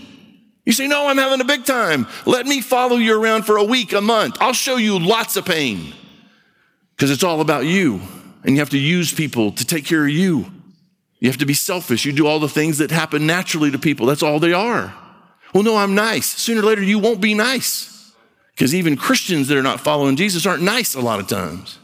You 0.69 0.73
say, 0.73 0.85
No, 0.85 1.07
I'm 1.07 1.17
having 1.17 1.41
a 1.41 1.45
big 1.45 1.65
time. 1.65 2.05
Let 2.27 2.45
me 2.45 2.61
follow 2.61 2.97
you 2.97 3.19
around 3.19 3.41
for 3.41 3.57
a 3.57 3.63
week, 3.63 3.91
a 3.91 4.01
month. 4.01 4.38
I'll 4.39 4.53
show 4.53 4.75
you 4.75 4.99
lots 4.99 5.35
of 5.35 5.43
pain 5.43 5.95
because 6.95 7.09
it's 7.09 7.23
all 7.23 7.41
about 7.41 7.65
you. 7.65 8.01
And 8.43 8.53
you 8.53 8.59
have 8.59 8.69
to 8.69 8.77
use 8.77 9.11
people 9.11 9.51
to 9.53 9.65
take 9.65 9.83
care 9.83 10.03
of 10.03 10.11
you. 10.11 10.45
You 11.21 11.27
have 11.27 11.39
to 11.39 11.47
be 11.47 11.55
selfish. 11.55 12.05
You 12.05 12.11
do 12.11 12.27
all 12.27 12.39
the 12.39 12.47
things 12.47 12.77
that 12.77 12.91
happen 12.91 13.25
naturally 13.25 13.71
to 13.71 13.79
people. 13.79 14.05
That's 14.05 14.21
all 14.21 14.39
they 14.39 14.53
are. 14.53 14.93
Well, 15.55 15.63
no, 15.63 15.75
I'm 15.75 15.95
nice. 15.95 16.27
Sooner 16.27 16.61
or 16.61 16.65
later, 16.65 16.83
you 16.83 16.99
won't 16.99 17.19
be 17.19 17.33
nice 17.33 18.13
because 18.51 18.75
even 18.75 18.95
Christians 18.95 19.47
that 19.47 19.57
are 19.57 19.63
not 19.63 19.79
following 19.79 20.17
Jesus 20.17 20.45
aren't 20.45 20.61
nice 20.61 20.93
a 20.93 21.01
lot 21.01 21.19
of 21.19 21.25
times. 21.25 21.79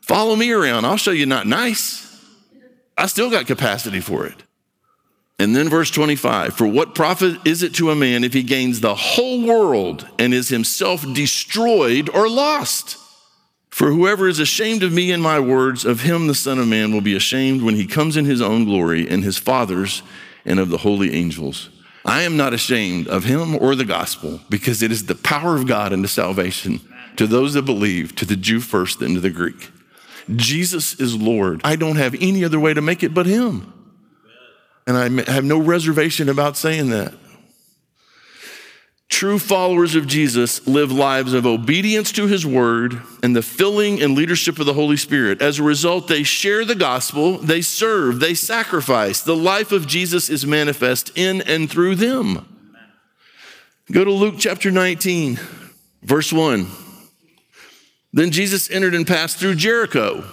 Follow 0.00 0.34
me 0.34 0.50
around. 0.50 0.86
I'll 0.86 0.96
show 0.96 1.12
you 1.12 1.26
not 1.26 1.46
nice. 1.46 2.20
I 2.96 3.06
still 3.06 3.30
got 3.30 3.46
capacity 3.46 4.00
for 4.00 4.26
it. 4.26 4.42
And 5.38 5.54
then 5.54 5.68
verse 5.68 5.90
25 5.90 6.56
For 6.56 6.66
what 6.66 6.94
profit 6.94 7.46
is 7.46 7.62
it 7.62 7.74
to 7.74 7.90
a 7.90 7.96
man 7.96 8.24
if 8.24 8.32
he 8.32 8.42
gains 8.42 8.80
the 8.80 8.94
whole 8.94 9.46
world 9.46 10.06
and 10.18 10.34
is 10.34 10.48
himself 10.48 11.04
destroyed 11.14 12.10
or 12.10 12.28
lost? 12.28 12.96
For 13.70 13.92
whoever 13.92 14.26
is 14.26 14.40
ashamed 14.40 14.82
of 14.82 14.92
me 14.92 15.12
and 15.12 15.22
my 15.22 15.38
words, 15.38 15.84
of 15.84 16.00
him 16.00 16.26
the 16.26 16.34
Son 16.34 16.58
of 16.58 16.66
Man 16.66 16.92
will 16.92 17.00
be 17.00 17.14
ashamed 17.14 17.62
when 17.62 17.76
he 17.76 17.86
comes 17.86 18.16
in 18.16 18.24
his 18.24 18.40
own 18.40 18.64
glory 18.64 19.08
and 19.08 19.22
his 19.22 19.38
Father's 19.38 20.02
and 20.44 20.58
of 20.58 20.70
the 20.70 20.78
holy 20.78 21.14
angels. 21.14 21.68
I 22.04 22.22
am 22.22 22.36
not 22.36 22.54
ashamed 22.54 23.06
of 23.06 23.24
him 23.24 23.54
or 23.54 23.76
the 23.76 23.84
gospel 23.84 24.40
because 24.48 24.82
it 24.82 24.90
is 24.90 25.06
the 25.06 25.14
power 25.14 25.54
of 25.54 25.68
God 25.68 25.92
unto 25.92 26.08
salvation 26.08 26.80
to 27.16 27.26
those 27.26 27.54
that 27.54 27.62
believe, 27.62 28.16
to 28.16 28.24
the 28.24 28.34
Jew 28.34 28.58
first, 28.58 28.98
then 28.98 29.14
to 29.14 29.20
the 29.20 29.30
Greek. 29.30 29.70
Jesus 30.34 30.98
is 30.98 31.14
Lord. 31.14 31.60
I 31.62 31.76
don't 31.76 31.96
have 31.96 32.16
any 32.20 32.44
other 32.44 32.58
way 32.58 32.74
to 32.74 32.80
make 32.80 33.04
it 33.04 33.14
but 33.14 33.26
him. 33.26 33.72
And 34.88 34.96
I 34.96 35.30
have 35.30 35.44
no 35.44 35.58
reservation 35.58 36.30
about 36.30 36.56
saying 36.56 36.88
that. 36.88 37.12
True 39.10 39.38
followers 39.38 39.94
of 39.94 40.06
Jesus 40.06 40.66
live 40.66 40.90
lives 40.90 41.34
of 41.34 41.44
obedience 41.44 42.10
to 42.12 42.26
his 42.26 42.46
word 42.46 43.02
and 43.22 43.36
the 43.36 43.42
filling 43.42 44.00
and 44.00 44.14
leadership 44.14 44.58
of 44.58 44.64
the 44.64 44.72
Holy 44.72 44.96
Spirit. 44.96 45.42
As 45.42 45.58
a 45.58 45.62
result, 45.62 46.08
they 46.08 46.22
share 46.22 46.64
the 46.64 46.74
gospel, 46.74 47.36
they 47.36 47.60
serve, 47.60 48.18
they 48.18 48.32
sacrifice. 48.32 49.20
The 49.20 49.36
life 49.36 49.72
of 49.72 49.86
Jesus 49.86 50.30
is 50.30 50.46
manifest 50.46 51.12
in 51.14 51.42
and 51.42 51.70
through 51.70 51.96
them. 51.96 52.46
Go 53.92 54.04
to 54.04 54.10
Luke 54.10 54.36
chapter 54.38 54.70
19, 54.70 55.38
verse 56.02 56.32
1. 56.32 56.66
Then 58.14 58.30
Jesus 58.30 58.70
entered 58.70 58.94
and 58.94 59.06
passed 59.06 59.36
through 59.36 59.56
Jericho. 59.56 60.24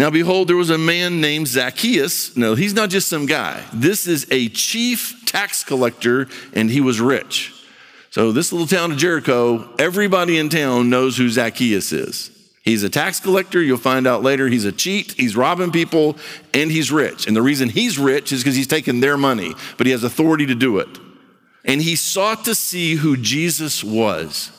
Now, 0.00 0.08
behold, 0.08 0.48
there 0.48 0.56
was 0.56 0.70
a 0.70 0.78
man 0.78 1.20
named 1.20 1.46
Zacchaeus. 1.46 2.34
No, 2.34 2.54
he's 2.54 2.72
not 2.72 2.88
just 2.88 3.06
some 3.06 3.26
guy. 3.26 3.62
This 3.70 4.06
is 4.06 4.26
a 4.30 4.48
chief 4.48 5.26
tax 5.26 5.62
collector, 5.62 6.26
and 6.54 6.70
he 6.70 6.80
was 6.80 7.02
rich. 7.02 7.52
So, 8.08 8.32
this 8.32 8.50
little 8.50 8.66
town 8.66 8.92
of 8.92 8.96
Jericho, 8.96 9.68
everybody 9.78 10.38
in 10.38 10.48
town 10.48 10.88
knows 10.88 11.18
who 11.18 11.28
Zacchaeus 11.28 11.92
is. 11.92 12.30
He's 12.62 12.82
a 12.82 12.88
tax 12.88 13.20
collector. 13.20 13.60
You'll 13.60 13.76
find 13.76 14.06
out 14.06 14.22
later 14.22 14.48
he's 14.48 14.64
a 14.64 14.72
cheat. 14.72 15.12
He's 15.18 15.36
robbing 15.36 15.70
people 15.70 16.16
and 16.54 16.70
he's 16.70 16.90
rich. 16.90 17.26
And 17.26 17.36
the 17.36 17.42
reason 17.42 17.68
he's 17.68 17.98
rich 17.98 18.32
is 18.32 18.42
because 18.42 18.56
he's 18.56 18.66
taking 18.66 19.00
their 19.00 19.18
money, 19.18 19.52
but 19.76 19.86
he 19.86 19.92
has 19.92 20.02
authority 20.02 20.46
to 20.46 20.54
do 20.54 20.78
it. 20.78 20.88
And 21.62 21.82
he 21.82 21.94
sought 21.94 22.46
to 22.46 22.54
see 22.54 22.94
who 22.94 23.18
Jesus 23.18 23.84
was. 23.84 24.50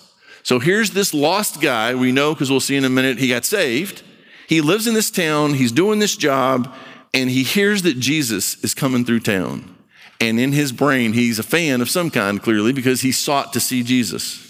So 0.43 0.59
here's 0.59 0.91
this 0.91 1.15
lost 1.15 1.61
guy. 1.61 1.95
We 1.95 2.11
know 2.11 2.35
because 2.35 2.51
we'll 2.51 2.59
see 2.59 2.75
in 2.75 2.85
a 2.85 2.89
minute 2.89 3.17
he 3.17 3.27
got 3.27 3.43
saved. 3.43 4.03
He 4.47 4.61
lives 4.61 4.87
in 4.87 4.93
this 4.93 5.11
town, 5.11 5.53
he's 5.53 5.71
doing 5.71 5.99
this 5.99 6.15
job, 6.15 6.73
and 7.13 7.29
he 7.29 7.43
hears 7.43 7.83
that 7.83 7.99
Jesus 7.99 8.61
is 8.63 8.73
coming 8.73 9.05
through 9.05 9.21
town. 9.21 9.75
And 10.19 10.39
in 10.39 10.51
his 10.51 10.71
brain, 10.71 11.13
he's 11.13 11.39
a 11.39 11.43
fan 11.43 11.81
of 11.81 11.89
some 11.89 12.11
kind, 12.11 12.41
clearly, 12.41 12.73
because 12.73 13.01
he 13.01 13.11
sought 13.11 13.53
to 13.53 13.59
see 13.59 13.81
Jesus. 13.81 14.47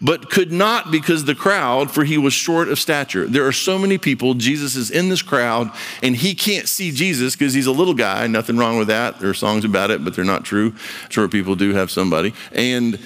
But 0.00 0.28
could 0.28 0.50
not 0.50 0.90
because 0.90 1.24
the 1.24 1.34
crowd, 1.34 1.90
for 1.90 2.04
he 2.04 2.18
was 2.18 2.34
short 2.34 2.68
of 2.68 2.78
stature. 2.78 3.26
There 3.26 3.46
are 3.46 3.52
so 3.52 3.78
many 3.78 3.96
people. 3.96 4.34
Jesus 4.34 4.74
is 4.74 4.90
in 4.90 5.08
this 5.08 5.22
crowd, 5.22 5.70
and 6.02 6.16
he 6.16 6.34
can't 6.34 6.68
see 6.68 6.90
Jesus 6.90 7.36
because 7.36 7.54
he's 7.54 7.66
a 7.66 7.72
little 7.72 7.94
guy. 7.94 8.26
Nothing 8.26 8.56
wrong 8.56 8.76
with 8.76 8.88
that. 8.88 9.20
There 9.20 9.30
are 9.30 9.34
songs 9.34 9.64
about 9.64 9.90
it, 9.90 10.04
but 10.04 10.14
they're 10.14 10.24
not 10.24 10.44
true. 10.44 10.74
Sure 11.10 11.28
people 11.28 11.54
do 11.54 11.74
have 11.74 11.90
somebody. 11.90 12.34
And 12.52 12.98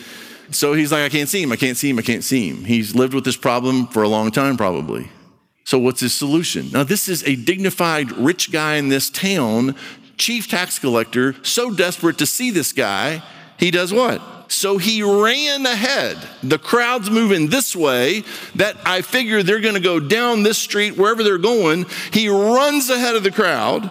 so 0.51 0.73
he's 0.73 0.91
like, 0.91 1.03
I 1.03 1.09
can't 1.11 1.29
see 1.29 1.43
him, 1.43 1.53
I 1.53 1.57
can't 1.57 1.77
see 1.77 1.91
him, 1.91 1.99
I 1.99 2.03
can't 2.03 2.25
see 2.25 2.49
him. 2.49 2.65
He's 2.65 2.95
lived 2.95 3.13
with 3.13 3.25
this 3.25 3.37
problem 3.37 3.87
for 3.89 4.03
a 4.03 4.09
long 4.09 4.31
time, 4.31 4.57
probably. 4.57 5.11
So, 5.69 5.79
what's 5.79 6.01
his 6.01 6.15
solution? 6.15 6.71
Now, 6.73 6.83
this 6.83 7.11
is 7.11 7.23
a 7.25 7.37
dignified 7.37 8.11
rich 8.13 8.51
guy 8.51 8.77
in 8.77 8.89
this 8.89 9.11
town 9.11 9.75
chief 10.17 10.49
tax 10.49 10.79
collector, 10.79 11.35
so 11.45 11.71
desperate 11.71 12.17
to 12.17 12.25
see 12.25 12.51
this 12.51 12.73
guy, 12.73 13.23
he 13.59 13.71
does 13.71 13.93
what? 13.93 14.51
So 14.51 14.79
he 14.79 15.03
ran 15.03 15.67
ahead. 15.67 16.17
The 16.43 16.59
crowd's 16.59 17.11
moving 17.11 17.49
this 17.49 17.77
way, 17.77 18.25
that 18.55 18.79
I 18.87 19.03
figure 19.03 19.43
they're 19.43 19.61
going 19.61 19.75
to 19.75 19.81
go 19.81 20.01
down 20.01 20.43
this 20.43 20.57
street, 20.57 20.97
wherever 20.97 21.23
they're 21.23 21.37
going. 21.37 21.85
He 22.15 22.31
runs 22.31 22.89
ahead 22.89 23.15
of 23.15 23.23
the 23.23 23.31
crowd, 23.31 23.91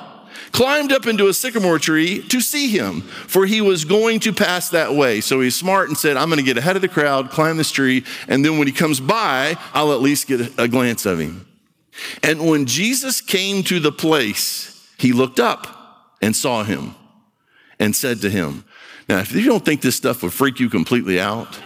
climbed 0.53 0.91
up 0.91 1.05
into 1.05 1.27
a 1.27 1.34
sycamore 1.36 1.77
tree 1.77 2.24
to 2.29 2.41
see 2.41 2.69
him, 2.69 3.01
for 3.01 3.46
he 3.46 3.62
was 3.62 3.86
going 3.86 4.19
to 4.22 4.34
pass 4.34 4.69
that 4.69 4.96
way. 4.96 5.22
So 5.22 5.41
he's 5.41 5.55
smart 5.55 5.89
and 5.89 5.98
said, 5.98 6.17
I'm 6.17 6.29
going 6.29 6.39
to 6.39 6.43
get 6.43 6.57
ahead 6.57 6.75
of 6.75 6.81
the 6.81 6.88
crowd, 6.88 7.29
climb 7.29 7.57
this 7.57 7.69
tree, 7.69 8.03
and 8.27 8.43
then 8.43 8.57
when 8.57 8.65
he 8.65 8.74
comes 8.74 9.00
by, 9.00 9.55
I'll 9.75 9.93
at 9.93 10.01
least 10.01 10.25
get 10.25 10.57
a 10.57 10.67
glance 10.67 11.05
of 11.05 11.19
him. 11.19 11.48
And 12.24 12.48
when 12.48 12.66
Jesus 12.66 13.22
came 13.22 13.63
to 13.63 13.80
the 13.80 13.92
place, 13.92 14.88
he 14.98 15.13
looked 15.13 15.39
up 15.39 16.16
and 16.22 16.36
saw 16.36 16.63
him 16.63 16.96
and 17.80 17.96
said 17.96 18.22
to 18.22 18.30
him, 18.30 18.66
Now, 19.08 19.20
if 19.20 19.32
you 19.32 19.46
don't 19.46 19.63
think 19.63 19.82
this 19.82 19.96
stuff 19.96 20.24
would 20.24 20.34
freak 20.34 20.60
you 20.60 20.70
completely 20.70 21.20
out, 21.20 21.60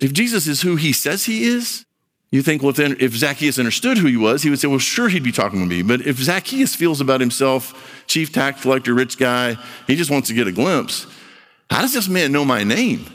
if 0.00 0.12
Jesus 0.12 0.46
is 0.46 0.62
who 0.62 0.76
he 0.76 0.92
says 0.92 1.24
he 1.24 1.44
is, 1.44 1.84
you 2.30 2.42
think, 2.42 2.62
well, 2.62 2.72
then 2.72 2.96
if 3.00 3.12
Zacchaeus 3.12 3.58
understood 3.58 3.96
who 3.96 4.06
he 4.06 4.16
was, 4.16 4.42
he 4.42 4.50
would 4.50 4.58
say, 4.58 4.68
well, 4.68 4.78
sure, 4.78 5.08
he'd 5.08 5.22
be 5.22 5.32
talking 5.32 5.60
to 5.60 5.66
me. 5.66 5.82
But 5.82 6.06
if 6.06 6.18
Zacchaeus 6.18 6.74
feels 6.74 7.00
about 7.00 7.20
himself, 7.20 8.04
chief 8.06 8.32
tax 8.32 8.62
collector, 8.62 8.92
rich 8.92 9.16
guy, 9.16 9.56
he 9.86 9.96
just 9.96 10.10
wants 10.10 10.28
to 10.28 10.34
get 10.34 10.46
a 10.46 10.52
glimpse. 10.52 11.06
How 11.70 11.80
does 11.80 11.94
this 11.94 12.08
man 12.08 12.30
know 12.32 12.44
my 12.44 12.64
name? 12.64 13.06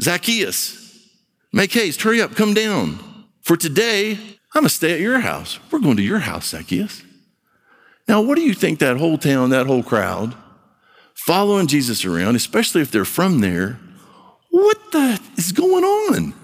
Zacchaeus, 0.00 1.08
make 1.52 1.72
haste, 1.72 2.02
hurry 2.02 2.20
up, 2.20 2.34
come 2.34 2.54
down. 2.54 2.98
For 3.42 3.56
today, 3.56 4.18
I'm 4.54 4.62
going 4.62 4.68
to 4.68 4.74
stay 4.74 4.92
at 4.92 5.00
your 5.00 5.18
house. 5.18 5.58
We're 5.70 5.80
going 5.80 5.96
to 5.96 6.02
your 6.02 6.20
house, 6.20 6.48
Zacchaeus. 6.48 7.02
Now, 8.06 8.20
what 8.20 8.36
do 8.36 8.42
you 8.42 8.54
think 8.54 8.78
that 8.78 8.98
whole 8.98 9.18
town, 9.18 9.50
that 9.50 9.66
whole 9.66 9.82
crowd, 9.82 10.36
following 11.14 11.66
Jesus 11.66 12.04
around, 12.04 12.36
especially 12.36 12.80
if 12.80 12.90
they're 12.90 13.04
from 13.04 13.40
there, 13.40 13.80
what 14.50 14.78
the 14.92 15.20
is 15.36 15.50
going 15.50 15.82
on? 15.82 16.34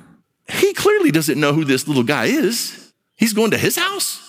He 0.48 0.72
clearly 0.72 1.12
doesn't 1.12 1.38
know 1.38 1.52
who 1.52 1.64
this 1.64 1.86
little 1.86 2.02
guy 2.02 2.24
is. 2.24 2.92
He's 3.14 3.32
going 3.32 3.52
to 3.52 3.58
his 3.58 3.76
house. 3.76 4.26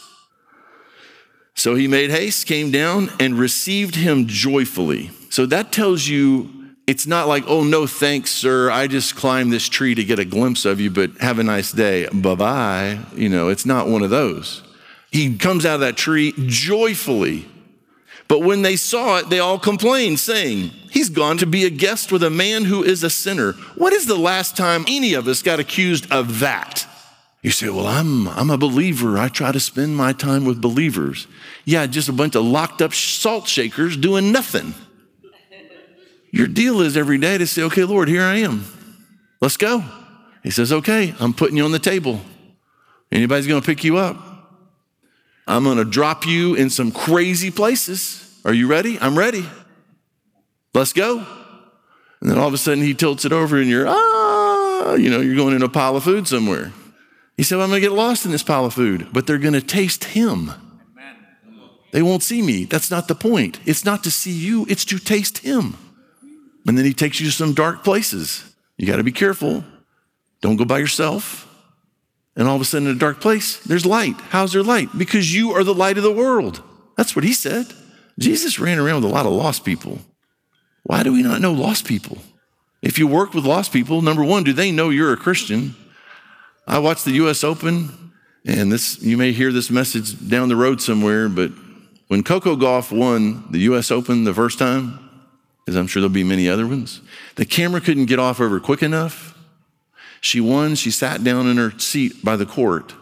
So 1.56 1.74
he 1.76 1.88
made 1.88 2.12
haste, 2.12 2.46
came 2.46 2.70
down, 2.70 3.10
and 3.20 3.40
received 3.40 3.96
him 3.96 4.28
joyfully. 4.28 5.10
So 5.30 5.46
that 5.48 5.72
tells 5.72 6.08
you 6.08 6.61
it's 6.92 7.08
not 7.08 7.30
like, 7.30 7.46
oh, 7.48 7.64
no 7.64 7.88
thanks, 7.88 8.32
sir. 8.32 8.70
I 8.70 8.88
just 8.88 9.16
climbed 9.16 9.54
this 9.54 9.70
tree 9.70 9.96
to 9.96 10.04
get 10.04 10.20
a 10.20 10.26
glimpse 10.26 10.66
of 10.66 10.82
you, 10.82 10.92
but 10.92 11.12
have 11.22 11.40
a 11.40 11.44
nice 11.44 11.72
day. 11.72 12.06
Bye 12.14 12.36
bye. 12.36 13.00
You 13.16 13.30
know, 13.30 13.48
it's 13.48 13.66
not 13.66 13.88
one 13.88 14.04
of 14.04 14.10
those. 14.10 14.62
He 15.10 15.38
comes 15.38 15.66
out 15.66 15.76
of 15.76 15.80
that 15.80 15.96
tree 15.96 16.34
joyfully. 16.48 17.48
But 18.28 18.40
when 18.40 18.62
they 18.62 18.76
saw 18.76 19.20
it, 19.20 19.30
they 19.30 19.40
all 19.40 19.58
complained, 19.58 20.20
saying, 20.20 20.72
He's 20.90 21.08
gone 21.08 21.38
to 21.38 21.46
be 21.46 21.64
a 21.64 21.70
guest 21.70 22.12
with 22.12 22.24
a 22.24 22.30
man 22.30 22.66
who 22.66 22.84
is 22.84 23.06
a 23.06 23.10
sinner. 23.10 23.54
What 23.78 23.94
is 23.94 24.06
the 24.06 24.18
last 24.18 24.58
time 24.58 24.84
any 24.90 25.14
of 25.14 25.30
us 25.30 25.42
got 25.42 25.62
accused 25.62 26.12
of 26.12 26.40
that? 26.40 26.86
You 27.42 27.52
say, 27.52 27.70
Well, 27.70 27.88
I'm, 27.88 28.28
I'm 28.28 28.50
a 28.50 28.58
believer. 28.58 29.18
I 29.18 29.30
try 29.30 29.54
to 29.54 29.62
spend 29.62 29.96
my 29.96 30.12
time 30.12 30.44
with 30.44 30.60
believers. 30.60 31.26
Yeah, 31.64 31.88
just 31.88 32.10
a 32.10 32.14
bunch 32.14 32.36
of 32.36 32.44
locked 32.44 32.82
up 32.82 32.94
salt 32.94 33.48
shakers 33.48 33.96
doing 33.96 34.34
nothing. 34.34 34.74
Your 36.32 36.48
deal 36.48 36.82
is 36.82 36.96
every 36.96 37.18
day 37.18 37.38
to 37.38 37.46
say, 37.46 37.62
Okay, 37.64 37.84
Lord, 37.84 38.08
here 38.08 38.24
I 38.24 38.38
am. 38.38 38.66
Let's 39.42 39.58
go. 39.58 39.84
He 40.44 40.50
says, 40.50 40.72
Okay, 40.72 41.14
I'm 41.20 41.34
putting 41.34 41.58
you 41.58 41.66
on 41.66 41.72
the 41.72 41.80
table. 41.80 42.22
Anybody's 43.12 43.48
going 43.48 43.62
to 43.62 43.66
pick 43.66 43.84
you 43.84 43.98
up? 43.98 44.18
I'm 45.48 45.64
going 45.64 45.78
to 45.78 45.86
drop 45.86 46.26
you 46.26 46.56
in 46.56 46.70
some 46.70 46.92
crazy 46.92 47.52
places. 47.52 48.40
Are 48.46 48.54
you 48.54 48.68
ready? 48.68 48.98
I'm 49.00 49.18
ready. 49.18 49.46
Let's 50.74 50.94
go. 50.94 51.26
And 52.22 52.30
then 52.30 52.38
all 52.38 52.48
of 52.48 52.54
a 52.54 52.58
sudden 52.58 52.84
he 52.84 52.94
tilts 52.94 53.26
it 53.26 53.34
over 53.34 53.60
and 53.60 53.70
you're, 53.70 53.86
ah, 53.88 54.94
you 54.94 55.10
know, 55.10 55.20
you're 55.20 55.36
going 55.36 55.56
in 55.56 55.64
a 55.64 55.70
pile 55.70 55.96
of 55.96 56.04
food 56.04 56.28
somewhere. 56.28 56.72
He 57.36 57.44
said, 57.44 57.56
well, 57.56 57.66
I'm 57.66 57.72
going 57.72 57.82
to 57.82 57.88
get 57.88 57.96
lost 57.96 58.26
in 58.26 58.32
this 58.32 58.44
pile 58.44 58.66
of 58.66 58.74
food, 58.74 59.08
but 59.12 59.28
they're 59.28 59.38
going 59.38 59.54
to 59.54 59.62
taste 59.62 60.06
him. 60.06 60.52
They 61.92 62.02
won't 62.02 62.24
see 62.24 62.42
me. 62.42 62.64
That's 62.66 62.90
not 62.90 63.08
the 63.08 63.16
point. 63.16 63.60
It's 63.66 63.84
not 63.84 64.04
to 64.06 64.12
see 64.12 64.32
you, 64.32 64.66
it's 64.70 64.86
to 64.86 65.00
taste 65.00 65.40
him. 65.40 65.76
And 66.68 66.78
then 66.78 66.86
he 66.86 66.94
takes 66.94 67.20
you 67.20 67.26
to 67.28 67.32
some 67.32 67.54
dark 67.54 67.84
places. 67.84 68.44
You 68.78 68.88
got 68.88 68.98
to 68.98 69.04
be 69.04 69.12
careful. 69.12 69.64
Don't 70.42 70.58
go 70.58 70.66
by 70.66 70.80
yourself. 70.80 71.48
And 72.36 72.48
all 72.48 72.56
of 72.56 72.62
a 72.62 72.66
sudden, 72.66 72.88
in 72.88 72.96
a 72.96 73.00
dark 73.00 73.20
place, 73.20 73.60
there's 73.60 73.86
light. 73.86 74.16
How's 74.30 74.54
there 74.54 74.64
light? 74.64 74.90
Because 74.98 75.34
you 75.34 75.52
are 75.52 75.64
the 75.64 75.74
light 75.74 75.98
of 75.98 76.04
the 76.04 76.12
world. 76.12 76.64
That's 76.96 77.16
what 77.16 77.26
he 77.26 77.34
said. 77.34 77.68
Jesus 78.20 78.60
ran 78.60 78.80
around 78.80 79.04
with 79.04 79.12
a 79.12 79.14
lot 79.14 79.26
of 79.26 79.34
lost 79.34 79.66
people. 79.66 80.00
Why 80.84 81.04
do 81.04 81.14
we 81.14 81.24
not 81.24 81.42
know 81.42 81.52
lost 81.52 81.86
people? 81.86 82.20
If 82.82 82.98
you 82.98 83.08
work 83.08 83.34
with 83.34 83.46
lost 83.46 83.72
people, 83.72 84.02
number 84.02 84.24
one, 84.24 84.44
do 84.44 84.54
they 84.54 84.72
know 84.72 84.90
you're 84.90 85.14
a 85.14 85.18
Christian? 85.18 85.76
I 86.68 86.80
watched 86.80 87.06
the 87.06 87.12
US 87.14 87.44
Open, 87.44 88.12
and 88.46 88.72
this 88.72 89.02
you 89.02 89.18
may 89.18 89.32
hear 89.32 89.52
this 89.52 89.70
message 89.70 90.28
down 90.30 90.50
the 90.50 90.56
road 90.56 90.82
somewhere, 90.82 91.30
but 91.30 91.52
when 92.08 92.24
Coco 92.24 92.56
Gauff 92.56 92.96
won 92.96 93.46
the 93.52 93.60
US 93.60 93.92
Open 93.92 94.24
the 94.24 94.34
first 94.34 94.58
time, 94.58 95.00
I'm 95.76 95.88
sure 95.88 96.02
there'll 96.02 96.14
be 96.14 96.24
many 96.24 96.50
other 96.50 96.68
ones, 96.68 97.02
the 97.36 97.46
camera 97.46 97.82
couldn't 97.82 98.06
get 98.06 98.20
off 98.20 98.40
of 98.40 98.52
her 98.52 98.60
quick 98.60 98.84
enough 98.84 99.32
she 100.22 100.40
won, 100.40 100.76
she 100.76 100.92
sat 100.92 101.24
down 101.24 101.48
in 101.48 101.58
her 101.58 101.78
seat 101.80 102.24
by 102.24 102.36
the 102.36 102.46
court. 102.46 102.94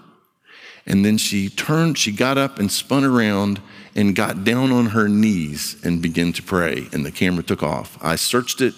And 0.86 1.06
then 1.06 1.18
she 1.18 1.50
turned, 1.50 1.98
she 1.98 2.14
got 2.14 2.38
up 2.38 2.58
and 2.58 2.72
spun 2.72 3.04
around 3.04 3.62
and 3.94 4.16
got 4.16 4.46
down 4.46 4.72
on 4.72 4.88
her 4.88 5.10
knees 5.10 5.76
and 5.84 6.02
began 6.02 6.32
to 6.34 6.42
pray. 6.42 6.88
And 6.94 7.06
the 7.06 7.12
camera 7.12 7.44
took 7.44 7.62
off. 7.62 7.98
I 8.02 8.16
searched 8.16 8.62
it, 8.62 8.74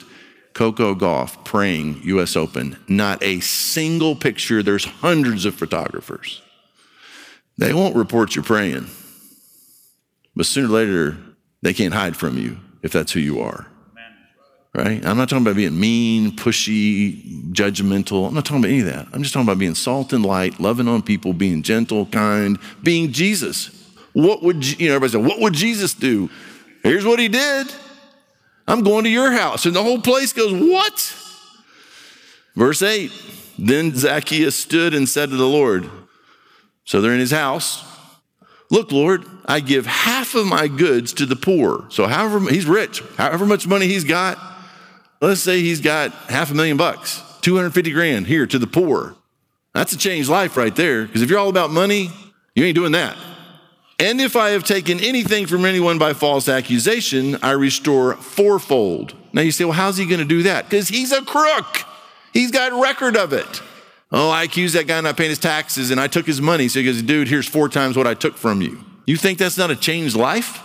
Coco 0.53 0.95
Gauff 0.95 1.45
praying 1.45 2.01
US 2.03 2.35
Open. 2.35 2.77
Not 2.87 3.21
a 3.23 3.39
single 3.39 4.15
picture. 4.15 4.63
There's 4.63 4.85
hundreds 4.85 5.45
of 5.45 5.55
photographers. 5.55 6.41
They 7.57 7.73
won't 7.73 7.95
report 7.95 8.35
you 8.35 8.41
praying. 8.41 8.87
But 10.35 10.47
sooner 10.47 10.67
or 10.67 10.71
later, 10.71 11.17
they 11.61 11.73
can't 11.73 11.93
hide 11.93 12.17
from 12.17 12.37
you 12.37 12.57
if 12.81 12.91
that's 12.91 13.11
who 13.11 13.19
you 13.19 13.39
are. 13.39 13.70
Right? 14.73 15.05
I'm 15.05 15.17
not 15.17 15.27
talking 15.27 15.45
about 15.45 15.57
being 15.57 15.77
mean, 15.77 16.31
pushy, 16.37 17.51
judgmental. 17.51 18.27
I'm 18.27 18.33
not 18.33 18.45
talking 18.45 18.59
about 18.59 18.69
any 18.69 18.79
of 18.79 18.85
that. 18.85 19.07
I'm 19.11 19.21
just 19.21 19.33
talking 19.33 19.45
about 19.45 19.59
being 19.59 19.75
salt 19.75 20.13
and 20.13 20.25
light, 20.25 20.61
loving 20.61 20.87
on 20.87 21.01
people, 21.01 21.33
being 21.33 21.61
gentle, 21.61 22.05
kind, 22.05 22.57
being 22.81 23.11
Jesus. 23.11 23.77
What 24.13 24.41
would, 24.43 24.79
you 24.79 24.87
know, 24.87 24.95
everybody 24.95 25.21
say, 25.21 25.27
what 25.27 25.41
would 25.41 25.53
Jesus 25.53 25.93
do? 25.93 26.29
Here's 26.83 27.05
what 27.05 27.19
he 27.19 27.27
did. 27.27 27.67
I'm 28.65 28.81
going 28.81 29.03
to 29.03 29.09
your 29.09 29.31
house. 29.31 29.65
And 29.65 29.75
the 29.75 29.83
whole 29.83 29.99
place 29.99 30.31
goes, 30.31 30.53
what? 30.53 31.17
Verse 32.55 32.81
8 32.81 33.11
Then 33.59 33.93
Zacchaeus 33.93 34.55
stood 34.55 34.93
and 34.93 35.07
said 35.07 35.31
to 35.31 35.35
the 35.35 35.47
Lord, 35.47 35.89
So 36.85 37.01
they're 37.01 37.13
in 37.13 37.19
his 37.19 37.31
house. 37.31 37.83
Look, 38.69 38.93
Lord, 38.93 39.25
I 39.45 39.59
give 39.59 39.85
half 39.85 40.33
of 40.33 40.47
my 40.47 40.69
goods 40.69 41.11
to 41.13 41.25
the 41.25 41.35
poor. 41.35 41.85
So, 41.89 42.07
however, 42.07 42.39
he's 42.49 42.65
rich, 42.65 43.03
however 43.17 43.45
much 43.45 43.67
money 43.67 43.85
he's 43.85 44.05
got, 44.05 44.37
let's 45.21 45.41
say 45.41 45.61
he's 45.61 45.81
got 45.81 46.11
half 46.29 46.51
a 46.51 46.53
million 46.53 46.77
bucks, 46.77 47.21
250 47.41 47.91
grand 47.91 48.27
here 48.27 48.45
to 48.45 48.59
the 48.59 48.67
poor. 48.67 49.15
That's 49.73 49.93
a 49.93 49.97
changed 49.97 50.29
life 50.29 50.57
right 50.57 50.75
there. 50.75 51.05
Because 51.05 51.21
if 51.21 51.29
you're 51.29 51.39
all 51.39 51.49
about 51.49 51.69
money, 51.69 52.09
you 52.55 52.65
ain't 52.65 52.75
doing 52.75 52.91
that. 52.91 53.15
And 53.99 54.19
if 54.19 54.35
I 54.35 54.49
have 54.49 54.63
taken 54.63 54.99
anything 54.99 55.45
from 55.45 55.63
anyone 55.63 55.99
by 55.99 56.13
false 56.13 56.49
accusation, 56.49 57.37
I 57.43 57.51
restore 57.51 58.15
fourfold. 58.15 59.13
Now 59.31 59.41
you 59.41 59.51
say, 59.51 59.63
well, 59.63 59.73
how's 59.73 59.97
he 59.97 60.05
going 60.05 60.19
to 60.19 60.25
do 60.25 60.43
that? 60.43 60.65
Because 60.65 60.87
he's 60.87 61.11
a 61.11 61.21
crook. 61.21 61.83
He's 62.33 62.51
got 62.51 62.73
record 62.81 63.15
of 63.15 63.31
it. 63.31 63.61
Oh, 64.11 64.29
I 64.29 64.43
accused 64.43 64.75
that 64.75 64.87
guy 64.87 64.99
not 65.01 65.17
paying 65.17 65.29
his 65.29 65.39
taxes 65.39 65.91
and 65.91 66.01
I 66.01 66.07
took 66.07 66.25
his 66.25 66.41
money. 66.41 66.67
So 66.67 66.79
he 66.79 66.85
goes, 66.85 67.01
dude, 67.01 67.27
here's 67.27 67.47
four 67.47 67.69
times 67.69 67.95
what 67.95 68.07
I 68.07 68.13
took 68.13 68.37
from 68.37 68.61
you. 68.61 68.83
You 69.05 69.17
think 69.17 69.37
that's 69.37 69.57
not 69.57 69.71
a 69.71 69.75
changed 69.75 70.15
life? 70.15 70.59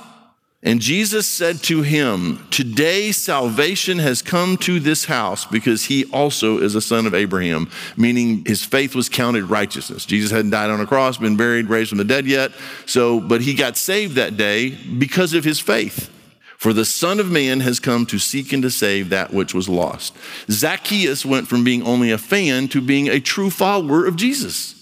And 0.62 0.80
Jesus 0.80 1.28
said 1.28 1.62
to 1.64 1.82
him, 1.82 2.44
Today 2.50 3.12
salvation 3.12 3.98
has 3.98 4.22
come 4.22 4.56
to 4.58 4.80
this 4.80 5.04
house 5.04 5.44
because 5.44 5.84
he 5.84 6.06
also 6.06 6.58
is 6.58 6.74
a 6.74 6.80
son 6.80 7.06
of 7.06 7.14
Abraham, 7.14 7.70
meaning 7.96 8.44
his 8.44 8.64
faith 8.64 8.94
was 8.94 9.08
counted 9.08 9.44
righteousness. 9.44 10.06
Jesus 10.06 10.30
hadn't 10.30 10.50
died 10.50 10.70
on 10.70 10.80
a 10.80 10.86
cross, 10.86 11.18
been 11.18 11.36
buried, 11.36 11.68
raised 11.68 11.90
from 11.90 11.98
the 11.98 12.04
dead 12.04 12.26
yet. 12.26 12.52
So, 12.86 13.20
but 13.20 13.42
he 13.42 13.54
got 13.54 13.76
saved 13.76 14.14
that 14.16 14.36
day 14.36 14.70
because 14.70 15.34
of 15.34 15.44
his 15.44 15.60
faith. 15.60 16.10
For 16.56 16.72
the 16.72 16.86
Son 16.86 17.20
of 17.20 17.30
Man 17.30 17.60
has 17.60 17.78
come 17.78 18.06
to 18.06 18.18
seek 18.18 18.52
and 18.52 18.62
to 18.62 18.70
save 18.70 19.10
that 19.10 19.32
which 19.32 19.52
was 19.52 19.68
lost. 19.68 20.16
Zacchaeus 20.50 21.24
went 21.24 21.48
from 21.48 21.64
being 21.64 21.82
only 21.82 22.10
a 22.10 22.18
fan 22.18 22.66
to 22.68 22.80
being 22.80 23.08
a 23.08 23.20
true 23.20 23.50
follower 23.50 24.06
of 24.06 24.16
Jesus. 24.16 24.72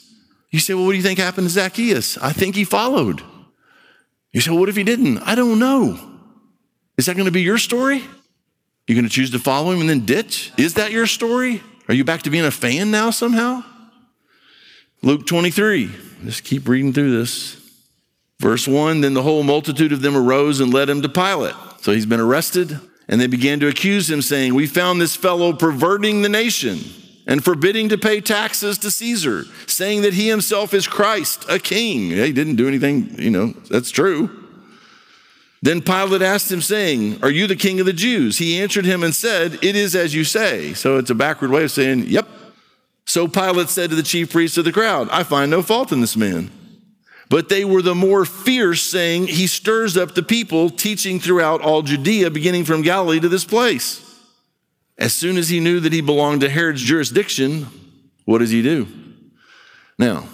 You 0.50 0.60
say, 0.60 0.72
well, 0.72 0.84
what 0.84 0.92
do 0.92 0.98
you 0.98 1.02
think 1.02 1.18
happened 1.18 1.48
to 1.48 1.52
Zacchaeus? 1.52 2.16
I 2.18 2.32
think 2.32 2.54
he 2.54 2.64
followed. 2.64 3.22
You 4.34 4.40
say, 4.40 4.50
well, 4.50 4.60
what 4.60 4.68
if 4.68 4.76
he 4.76 4.82
didn't? 4.82 5.18
I 5.18 5.36
don't 5.36 5.60
know. 5.60 5.96
Is 6.98 7.06
that 7.06 7.14
going 7.14 7.26
to 7.26 7.32
be 7.32 7.42
your 7.42 7.56
story? 7.56 8.02
You're 8.86 8.96
going 8.96 9.08
to 9.08 9.10
choose 9.10 9.30
to 9.30 9.38
follow 9.38 9.70
him 9.70 9.80
and 9.80 9.88
then 9.88 10.04
ditch? 10.04 10.52
Is 10.58 10.74
that 10.74 10.90
your 10.90 11.06
story? 11.06 11.62
Are 11.88 11.94
you 11.94 12.04
back 12.04 12.22
to 12.22 12.30
being 12.30 12.44
a 12.44 12.50
fan 12.50 12.90
now 12.90 13.10
somehow? 13.10 13.62
Luke 15.02 15.24
23. 15.24 15.88
Just 16.24 16.42
keep 16.42 16.68
reading 16.68 16.92
through 16.92 17.16
this. 17.16 17.60
Verse 18.40 18.66
1 18.66 19.02
Then 19.02 19.14
the 19.14 19.22
whole 19.22 19.44
multitude 19.44 19.92
of 19.92 20.02
them 20.02 20.16
arose 20.16 20.58
and 20.58 20.74
led 20.74 20.90
him 20.90 21.00
to 21.02 21.08
Pilate. 21.08 21.54
So 21.80 21.92
he's 21.92 22.06
been 22.06 22.20
arrested, 22.20 22.80
and 23.06 23.20
they 23.20 23.28
began 23.28 23.60
to 23.60 23.68
accuse 23.68 24.10
him, 24.10 24.20
saying, 24.20 24.52
We 24.54 24.66
found 24.66 25.00
this 25.00 25.14
fellow 25.14 25.52
perverting 25.52 26.22
the 26.22 26.28
nation 26.28 26.80
and 27.26 27.42
forbidding 27.42 27.88
to 27.88 27.98
pay 27.98 28.20
taxes 28.20 28.78
to 28.78 28.90
Caesar, 28.90 29.44
saying 29.66 30.02
that 30.02 30.14
he 30.14 30.28
himself 30.28 30.74
is 30.74 30.86
Christ, 30.86 31.46
a 31.48 31.58
king. 31.58 32.10
He 32.10 32.32
didn't 32.32 32.56
do 32.56 32.68
anything, 32.68 33.18
you 33.18 33.30
know, 33.30 33.54
that's 33.70 33.90
true. 33.90 34.44
Then 35.62 35.80
Pilate 35.80 36.20
asked 36.20 36.52
him, 36.52 36.60
saying, 36.60 37.22
Are 37.22 37.30
you 37.30 37.46
the 37.46 37.56
king 37.56 37.80
of 37.80 37.86
the 37.86 37.94
Jews? 37.94 38.36
He 38.36 38.60
answered 38.60 38.84
him 38.84 39.02
and 39.02 39.14
said, 39.14 39.54
It 39.62 39.74
is 39.74 39.96
as 39.96 40.14
you 40.14 40.22
say. 40.22 40.74
So 40.74 40.98
it's 40.98 41.08
a 41.08 41.14
backward 41.14 41.50
way 41.50 41.64
of 41.64 41.70
saying, 41.70 42.04
Yep. 42.06 42.28
So 43.06 43.26
Pilate 43.28 43.70
said 43.70 43.88
to 43.88 43.96
the 43.96 44.02
chief 44.02 44.30
priests 44.30 44.58
of 44.58 44.66
the 44.66 44.72
crowd, 44.72 45.08
I 45.10 45.22
find 45.22 45.50
no 45.50 45.62
fault 45.62 45.90
in 45.90 46.02
this 46.02 46.18
man. 46.18 46.50
But 47.30 47.48
they 47.48 47.64
were 47.64 47.80
the 47.80 47.94
more 47.94 48.26
fierce, 48.26 48.82
saying, 48.82 49.28
He 49.28 49.46
stirs 49.46 49.96
up 49.96 50.14
the 50.14 50.22
people, 50.22 50.68
teaching 50.68 51.18
throughout 51.18 51.62
all 51.62 51.80
Judea, 51.80 52.30
beginning 52.30 52.64
from 52.64 52.82
Galilee 52.82 53.20
to 53.20 53.30
this 53.30 53.46
place. 53.46 54.03
As 54.96 55.12
soon 55.12 55.36
as 55.36 55.48
he 55.48 55.60
knew 55.60 55.80
that 55.80 55.92
he 55.92 56.00
belonged 56.00 56.42
to 56.42 56.48
Herod's 56.48 56.82
jurisdiction, 56.82 57.66
what 58.24 58.38
does 58.38 58.50
he 58.50 58.62
do? 58.62 58.86
Now, 59.98 60.28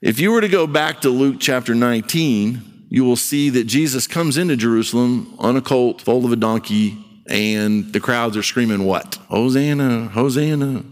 if 0.00 0.18
you 0.18 0.32
were 0.32 0.40
to 0.40 0.48
go 0.48 0.66
back 0.66 1.00
to 1.02 1.10
Luke 1.10 1.36
chapter 1.38 1.74
19, 1.74 2.86
you 2.88 3.04
will 3.04 3.16
see 3.16 3.50
that 3.50 3.64
Jesus 3.64 4.06
comes 4.06 4.36
into 4.36 4.56
Jerusalem 4.56 5.34
on 5.38 5.56
a 5.56 5.62
colt, 5.62 6.00
foal 6.00 6.24
of 6.24 6.32
a 6.32 6.36
donkey, 6.36 6.98
and 7.28 7.92
the 7.92 8.00
crowds 8.00 8.36
are 8.36 8.42
screaming, 8.42 8.84
What? 8.84 9.14
Hosanna, 9.28 10.08
Hosanna. 10.08 10.84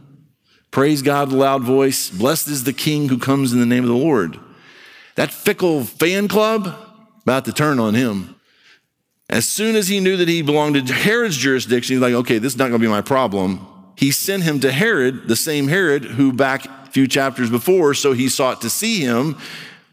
Praise 0.71 1.03
God, 1.03 1.29
with 1.29 1.37
a 1.37 1.41
loud 1.41 1.63
voice. 1.63 2.09
Blessed 2.09 2.49
is 2.49 2.65
the 2.65 2.73
King 2.73 3.09
who 3.09 3.19
comes 3.19 3.53
in 3.53 3.61
the 3.61 3.67
name 3.67 3.83
of 3.83 3.89
the 3.89 3.97
Lord. 3.97 4.39
That 5.17 5.33
fickle 5.33 5.85
fan 5.85 6.29
club, 6.29 6.75
about 7.23 7.45
to 7.47 7.53
turn 7.53 7.79
on 7.79 7.95
him. 7.95 8.37
As 9.31 9.49
soon 9.49 9.77
as 9.77 9.87
he 9.87 10.01
knew 10.01 10.17
that 10.17 10.27
he 10.27 10.43
belonged 10.43 10.75
to 10.87 10.93
Herod's 10.93 11.37
jurisdiction, 11.37 11.95
he's 11.95 12.03
like, 12.03 12.15
okay, 12.15 12.39
this 12.39 12.53
is 12.55 12.59
not 12.59 12.69
going 12.69 12.81
to 12.81 12.85
be 12.85 12.91
my 12.91 13.01
problem. 13.01 13.65
He 13.95 14.11
sent 14.11 14.43
him 14.43 14.59
to 14.61 14.73
Herod, 14.73 15.29
the 15.29 15.37
same 15.37 15.69
Herod 15.69 16.05
who 16.05 16.33
back 16.33 16.67
a 16.67 16.91
few 16.91 17.07
chapters 17.07 17.49
before, 17.49 17.95
so 17.95 18.13
he 18.13 18.29
sought 18.29 18.61
to 18.63 18.71
see 18.71 19.01
him. 19.01 19.39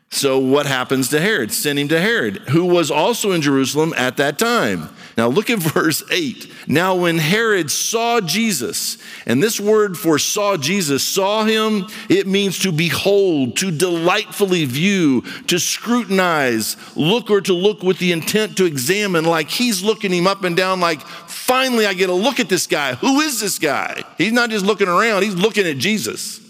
So 0.09 0.39
what 0.39 0.65
happens 0.65 1.09
to 1.09 1.19
Herod? 1.19 1.51
Send 1.51 1.77
him 1.77 1.89
to 1.89 1.99
Herod, 1.99 2.37
who 2.49 2.65
was 2.65 2.89
also 2.89 3.33
in 3.33 3.41
Jerusalem 3.41 3.93
at 3.97 4.17
that 4.17 4.39
time. 4.39 4.89
Now 5.17 5.27
look 5.27 5.49
at 5.49 5.59
verse 5.73 6.01
8. 6.09 6.49
Now 6.67 6.95
when 6.95 7.17
Herod 7.17 7.69
saw 7.69 8.21
Jesus, 8.21 8.97
and 9.25 9.43
this 9.43 9.59
word 9.59 9.97
for 9.97 10.17
saw 10.17 10.55
Jesus, 10.55 11.03
saw 11.03 11.43
him, 11.43 11.87
it 12.09 12.25
means 12.25 12.59
to 12.59 12.71
behold, 12.71 13.57
to 13.57 13.69
delightfully 13.69 14.63
view, 14.65 15.21
to 15.47 15.59
scrutinize, 15.59 16.77
look 16.95 17.29
or 17.29 17.41
to 17.41 17.53
look 17.53 17.83
with 17.83 17.99
the 17.99 18.13
intent 18.13 18.57
to 18.57 18.65
examine, 18.65 19.25
like 19.25 19.49
he's 19.49 19.83
looking 19.83 20.13
him 20.13 20.25
up 20.25 20.43
and 20.45 20.55
down, 20.55 20.79
like, 20.79 21.01
finally 21.01 21.85
I 21.85 21.93
get 21.93 22.09
a 22.09 22.13
look 22.13 22.39
at 22.39 22.49
this 22.49 22.65
guy. 22.65 22.95
Who 22.95 23.19
is 23.19 23.41
this 23.41 23.59
guy? 23.59 24.03
He's 24.17 24.33
not 24.33 24.49
just 24.49 24.65
looking 24.65 24.87
around, 24.87 25.23
he's 25.23 25.35
looking 25.35 25.67
at 25.67 25.77
Jesus. 25.77 26.46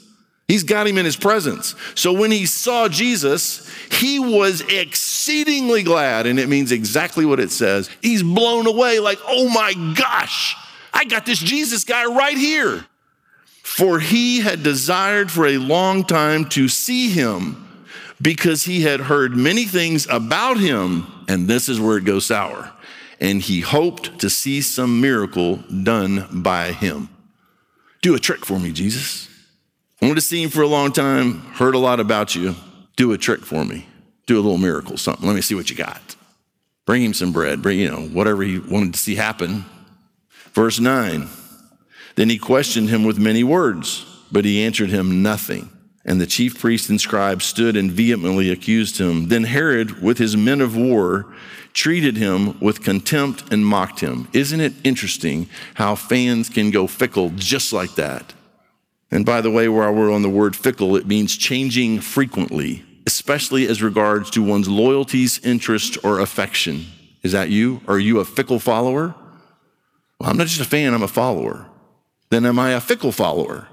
He's 0.48 0.64
got 0.64 0.88
him 0.88 0.98
in 0.98 1.04
his 1.04 1.18
presence. 1.18 1.76
So 1.94 2.14
when 2.14 2.32
he 2.32 2.46
saw 2.46 2.88
Jesus, 2.88 3.70
he 3.92 4.18
was 4.18 4.62
exceedingly 4.62 5.84
glad, 5.84 6.26
and 6.26 6.40
it 6.40 6.48
means 6.48 6.72
exactly 6.72 7.26
what 7.26 7.42
it 7.42 7.52
says. 7.52 7.90
He's 8.02 8.24
blown 8.24 8.66
away, 8.66 9.00
like, 9.00 9.20
oh 9.28 9.50
my 9.50 9.74
gosh, 9.94 10.56
I 10.94 11.04
got 11.04 11.26
this 11.26 11.40
Jesus 11.40 11.84
guy 11.84 12.06
right 12.06 12.38
here. 12.38 12.86
For 13.62 14.00
he 14.00 14.40
had 14.40 14.64
desired 14.64 15.30
for 15.30 15.46
a 15.46 15.58
long 15.58 16.06
time 16.06 16.46
to 16.50 16.70
see 16.70 17.10
him 17.10 17.68
because 18.22 18.64
he 18.64 18.82
had 18.82 19.02
heard 19.02 19.36
many 19.36 19.66
things 19.66 20.08
about 20.10 20.58
him, 20.58 21.06
and 21.28 21.50
this 21.50 21.68
is 21.68 21.78
where 21.78 21.98
it 21.98 22.06
goes 22.06 22.26
sour. 22.26 22.72
And 23.20 23.42
he 23.42 23.60
hoped 23.60 24.20
to 24.20 24.30
see 24.30 24.62
some 24.62 25.02
miracle 25.02 25.58
done 25.58 26.28
by 26.32 26.72
him. 26.72 27.10
Do 28.02 28.16
a 28.16 28.20
trick 28.20 28.46
for 28.46 28.60
me, 28.60 28.72
Jesus. 28.72 29.27
I 30.08 30.10
wanted 30.10 30.22
to 30.22 30.28
see 30.28 30.42
him 30.42 30.50
for 30.50 30.62
a 30.62 30.68
long 30.68 30.94
time, 30.94 31.42
heard 31.56 31.76
a 31.76 31.78
lot 31.78 32.00
about 32.00 32.34
you. 32.34 32.56
Do 32.96 33.12
a 33.12 33.18
trick 33.18 33.42
for 33.42 33.66
me. 33.66 33.86
Do 34.26 34.36
a 34.36 34.40
little 34.40 34.58
miracle, 34.58 34.96
something. 34.96 35.28
Let 35.28 35.36
me 35.36 35.42
see 35.42 35.54
what 35.54 35.70
you 35.70 35.76
got. 35.76 36.16
Bring 36.86 37.04
him 37.04 37.14
some 37.14 37.34
bread, 37.34 37.62
bring, 37.62 37.78
you 37.78 37.92
know, 37.92 38.04
whatever 38.04 38.42
he 38.44 38.58
wanted 38.58 38.94
to 38.94 39.00
see 39.02 39.16
happen. 39.16 39.66
Verse 40.54 40.80
9 40.80 41.28
Then 42.16 42.30
he 42.30 42.38
questioned 42.38 42.88
him 42.88 43.04
with 43.04 43.20
many 43.20 43.44
words, 43.44 44.06
but 44.32 44.46
he 44.46 44.64
answered 44.64 44.92
him 44.92 45.22
nothing. 45.22 45.70
And 46.06 46.22
the 46.22 46.26
chief 46.26 46.58
priests 46.58 46.88
and 46.88 47.02
scribes 47.02 47.44
stood 47.44 47.76
and 47.76 47.92
vehemently 47.92 48.50
accused 48.50 49.00
him. 49.00 49.28
Then 49.28 49.44
Herod, 49.44 50.02
with 50.02 50.20
his 50.20 50.38
men 50.38 50.62
of 50.62 50.78
war, 50.78 51.36
treated 51.74 52.16
him 52.16 52.58
with 52.62 52.82
contempt 52.82 53.52
and 53.52 53.66
mocked 53.66 54.00
him. 54.00 54.30
Isn't 54.32 54.62
it 54.62 54.72
interesting 54.86 55.50
how 55.74 55.96
fans 55.96 56.48
can 56.48 56.72
go 56.72 56.88
fickle 56.88 57.32
just 57.36 57.74
like 57.74 57.96
that? 57.96 58.34
And 59.12 59.26
by 59.26 59.42
the 59.42 59.52
way, 59.52 59.70
while 59.70 59.94
we're 59.94 60.12
on 60.12 60.22
the 60.22 60.30
word 60.30 60.56
fickle, 60.56 60.96
it 60.96 61.08
means 61.08 61.38
changing 61.38 62.02
frequently, 62.02 62.84
especially 63.06 63.68
as 63.68 63.82
regards 63.82 64.30
to 64.32 64.44
one's 64.44 64.68
loyalties, 64.68 65.40
interest, 65.46 65.98
or 66.04 66.20
affection. 66.20 66.86
Is 67.24 67.32
that 67.32 67.50
you? 67.50 67.82
Are 67.88 68.00
you 68.00 68.20
a 68.20 68.26
fickle 68.26 68.60
follower? 68.60 69.16
Well, 70.20 70.30
I'm 70.30 70.38
not 70.38 70.48
just 70.48 70.62
a 70.62 70.66
fan, 70.66 70.94
I'm 70.94 71.04
a 71.04 71.08
follower. 71.08 71.68
Then 72.30 72.46
am 72.46 72.60
I 72.60 72.72
a 72.72 72.82
fickle 72.82 73.12
follower? 73.12 73.68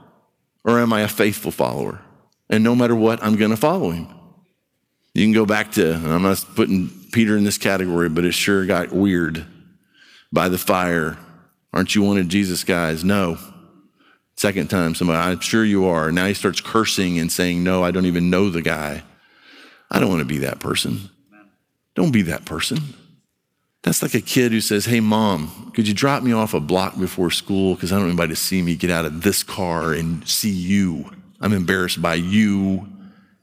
Or 0.65 0.79
am 0.79 0.93
I 0.93 1.01
a 1.01 1.09
faithful 1.09 1.51
follower? 1.51 2.01
And 2.49 2.63
no 2.63 2.75
matter 2.75 2.95
what, 2.95 3.23
I'm 3.23 3.37
going 3.37 3.51
to 3.51 3.57
follow 3.57 3.91
him. 3.91 4.09
You 5.15 5.25
can 5.25 5.33
go 5.33 5.47
back 5.47 5.73
to, 5.73 5.95
I'm 5.95 6.23
not 6.23 6.45
putting 6.55 6.91
Peter 7.13 7.37
in 7.37 7.45
this 7.45 7.59
category, 7.59 8.09
but 8.09 8.25
it 8.25 8.33
sure 8.33 8.67
got 8.67 8.93
weird 8.93 9.47
by 10.33 10.49
the 10.49 10.59
fire. 10.59 11.17
Aren't 11.73 11.95
you 11.95 12.03
wanted 12.03 12.29
Jesus, 12.29 12.65
guys? 12.65 13.05
No. 13.05 13.39
Second 14.45 14.69
time, 14.69 14.95
somebody, 14.95 15.17
I'm 15.17 15.41
sure 15.41 15.65
you 15.65 15.87
are. 15.87 16.13
Now 16.13 16.27
he 16.27 16.35
starts 16.35 16.61
cursing 16.61 17.19
and 17.19 17.33
saying, 17.33 17.65
No, 17.65 17.83
I 17.83 17.91
don't 17.91 18.05
even 18.05 18.29
know 18.29 18.51
the 18.51 18.61
guy. 18.61 19.03
I 19.91 19.99
don't 19.99 20.11
want 20.11 20.21
to 20.21 20.27
be 20.27 20.37
that 20.41 20.59
person. 20.61 21.09
Don't 21.95 22.11
be 22.11 22.21
that 22.21 22.45
person. 22.45 22.77
That's 23.85 24.03
like 24.03 24.13
a 24.13 24.21
kid 24.21 24.53
who 24.53 24.61
says, 24.61 24.85
Hey, 24.85 25.01
mom, 25.01 25.73
could 25.75 25.89
you 25.89 25.95
drop 25.95 26.23
me 26.23 26.35
off 26.35 26.53
a 26.53 26.61
block 26.61 26.99
before 26.99 27.31
school? 27.31 27.75
Because 27.75 27.91
I 27.91 27.95
don't 27.95 28.03
want 28.03 28.11
anybody 28.11 28.35
to 28.35 28.37
see 28.39 28.61
me 28.61 28.77
get 28.77 28.91
out 28.91 29.07
of 29.07 29.23
this 29.23 29.43
car 29.43 29.95
and 29.95 30.29
see 30.29 30.51
you. 30.51 31.11
I'm 31.41 31.55
embarrassed 31.55 32.03
by 32.03 32.17
you 32.17 32.87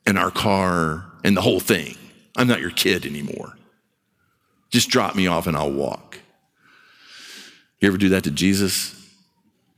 and 0.05 0.19
our 0.19 0.29
car 0.29 1.03
and 1.23 1.35
the 1.35 1.41
whole 1.41 1.59
thing. 1.59 1.97
I'm 2.37 2.47
not 2.47 2.61
your 2.61 2.69
kid 2.69 3.07
anymore. 3.07 3.57
Just 4.69 4.91
drop 4.91 5.15
me 5.15 5.25
off 5.25 5.47
and 5.47 5.57
I'll 5.57 5.71
walk. 5.71 6.19
You 7.79 7.87
ever 7.87 7.97
do 7.97 8.09
that 8.09 8.25
to 8.25 8.29
Jesus? 8.29 8.95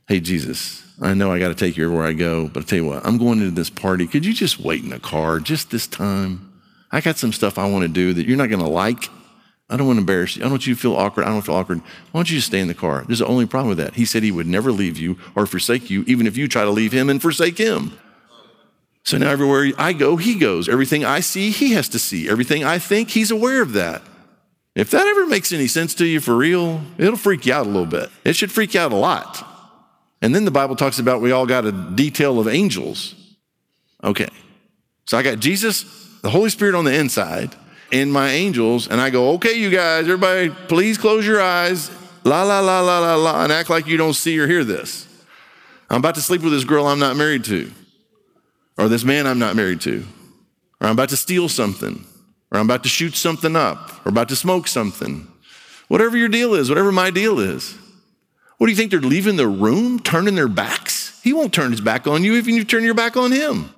Hey, 0.06 0.20
Jesus, 0.20 0.83
I 1.00 1.14
know 1.14 1.32
I 1.32 1.38
got 1.38 1.48
to 1.48 1.54
take 1.54 1.76
you 1.76 1.84
everywhere 1.84 2.06
I 2.06 2.12
go, 2.12 2.48
but 2.48 2.62
I 2.62 2.66
tell 2.66 2.78
you 2.78 2.86
what, 2.86 3.04
I'm 3.04 3.18
going 3.18 3.40
into 3.40 3.50
this 3.50 3.70
party. 3.70 4.06
Could 4.06 4.24
you 4.24 4.32
just 4.32 4.60
wait 4.60 4.82
in 4.82 4.90
the 4.90 5.00
car 5.00 5.40
just 5.40 5.70
this 5.70 5.86
time? 5.86 6.52
I 6.92 7.00
got 7.00 7.16
some 7.16 7.32
stuff 7.32 7.58
I 7.58 7.68
want 7.68 7.82
to 7.82 7.88
do 7.88 8.12
that 8.12 8.26
you're 8.26 8.36
not 8.36 8.48
going 8.48 8.62
to 8.62 8.68
like. 8.68 9.08
I 9.68 9.76
don't 9.76 9.86
want 9.86 9.96
to 9.96 10.02
embarrass 10.02 10.36
you. 10.36 10.42
I 10.42 10.44
don't 10.44 10.52
want 10.52 10.66
you 10.66 10.74
to 10.74 10.80
feel 10.80 10.94
awkward. 10.94 11.24
I 11.24 11.30
don't 11.30 11.42
feel 11.42 11.56
awkward. 11.56 11.80
Why 11.80 12.18
don't 12.18 12.30
you 12.30 12.36
just 12.36 12.48
stay 12.48 12.60
in 12.60 12.68
the 12.68 12.74
car? 12.74 13.04
There's 13.06 13.18
the 13.18 13.26
only 13.26 13.46
problem 13.46 13.70
with 13.70 13.78
that. 13.78 13.94
He 13.94 14.04
said 14.04 14.22
he 14.22 14.30
would 14.30 14.46
never 14.46 14.70
leave 14.70 14.98
you 14.98 15.18
or 15.34 15.46
forsake 15.46 15.90
you, 15.90 16.04
even 16.06 16.26
if 16.26 16.36
you 16.36 16.46
try 16.46 16.62
to 16.62 16.70
leave 16.70 16.92
him 16.92 17.10
and 17.10 17.20
forsake 17.20 17.58
him. 17.58 17.98
So 19.02 19.18
now 19.18 19.30
everywhere 19.30 19.72
I 19.76 19.92
go, 19.92 20.16
he 20.16 20.38
goes. 20.38 20.68
Everything 20.68 21.04
I 21.04 21.20
see, 21.20 21.50
he 21.50 21.72
has 21.72 21.88
to 21.90 21.98
see. 21.98 22.28
Everything 22.28 22.62
I 22.62 22.78
think, 22.78 23.10
he's 23.10 23.30
aware 23.30 23.62
of 23.62 23.72
that. 23.72 24.02
If 24.74 24.90
that 24.90 25.06
ever 25.06 25.26
makes 25.26 25.52
any 25.52 25.66
sense 25.66 25.94
to 25.96 26.06
you 26.06 26.20
for 26.20 26.36
real, 26.36 26.82
it'll 26.98 27.16
freak 27.16 27.46
you 27.46 27.52
out 27.52 27.66
a 27.66 27.70
little 27.70 27.86
bit. 27.86 28.10
It 28.24 28.36
should 28.36 28.52
freak 28.52 28.74
you 28.74 28.80
out 28.80 28.92
a 28.92 28.96
lot. 28.96 29.53
And 30.24 30.34
then 30.34 30.46
the 30.46 30.50
Bible 30.50 30.74
talks 30.74 30.98
about 30.98 31.20
we 31.20 31.32
all 31.32 31.44
got 31.44 31.66
a 31.66 31.70
detail 31.70 32.40
of 32.40 32.48
angels. 32.48 33.14
Okay. 34.02 34.30
So 35.04 35.18
I 35.18 35.22
got 35.22 35.38
Jesus, 35.38 35.84
the 36.22 36.30
Holy 36.30 36.48
Spirit 36.48 36.74
on 36.74 36.86
the 36.86 36.94
inside, 36.94 37.54
and 37.92 38.10
my 38.10 38.30
angels, 38.30 38.88
and 38.88 39.02
I 39.02 39.10
go, 39.10 39.32
okay, 39.32 39.52
you 39.52 39.68
guys, 39.68 40.04
everybody, 40.04 40.48
please 40.48 40.96
close 40.96 41.26
your 41.26 41.42
eyes, 41.42 41.90
la, 42.24 42.42
la, 42.42 42.60
la, 42.60 42.80
la, 42.80 43.00
la, 43.00 43.16
la, 43.16 43.44
and 43.44 43.52
act 43.52 43.68
like 43.68 43.86
you 43.86 43.98
don't 43.98 44.14
see 44.14 44.38
or 44.38 44.46
hear 44.46 44.64
this. 44.64 45.06
I'm 45.90 45.98
about 45.98 46.14
to 46.14 46.22
sleep 46.22 46.40
with 46.40 46.54
this 46.54 46.64
girl 46.64 46.86
I'm 46.86 46.98
not 46.98 47.16
married 47.16 47.44
to, 47.44 47.70
or 48.78 48.88
this 48.88 49.04
man 49.04 49.26
I'm 49.26 49.38
not 49.38 49.56
married 49.56 49.82
to, 49.82 50.06
or 50.80 50.86
I'm 50.86 50.94
about 50.94 51.10
to 51.10 51.18
steal 51.18 51.50
something, 51.50 52.02
or 52.50 52.58
I'm 52.58 52.64
about 52.64 52.82
to 52.84 52.88
shoot 52.88 53.14
something 53.14 53.56
up, 53.56 54.06
or 54.06 54.08
about 54.08 54.30
to 54.30 54.36
smoke 54.36 54.68
something. 54.68 55.28
Whatever 55.88 56.16
your 56.16 56.30
deal 56.30 56.54
is, 56.54 56.70
whatever 56.70 56.92
my 56.92 57.10
deal 57.10 57.40
is. 57.40 57.76
What 58.64 58.68
do 58.68 58.72
you 58.72 58.78
think? 58.78 58.92
They're 58.92 59.00
leaving 59.00 59.36
the 59.36 59.46
room, 59.46 60.00
turning 60.00 60.36
their 60.36 60.48
backs? 60.48 61.20
He 61.22 61.34
won't 61.34 61.52
turn 61.52 61.70
his 61.70 61.82
back 61.82 62.06
on 62.06 62.24
you 62.24 62.36
if 62.36 62.46
you 62.46 62.64
turn 62.64 62.82
your 62.82 62.94
back 62.94 63.14
on 63.14 63.30
him. 63.30 63.74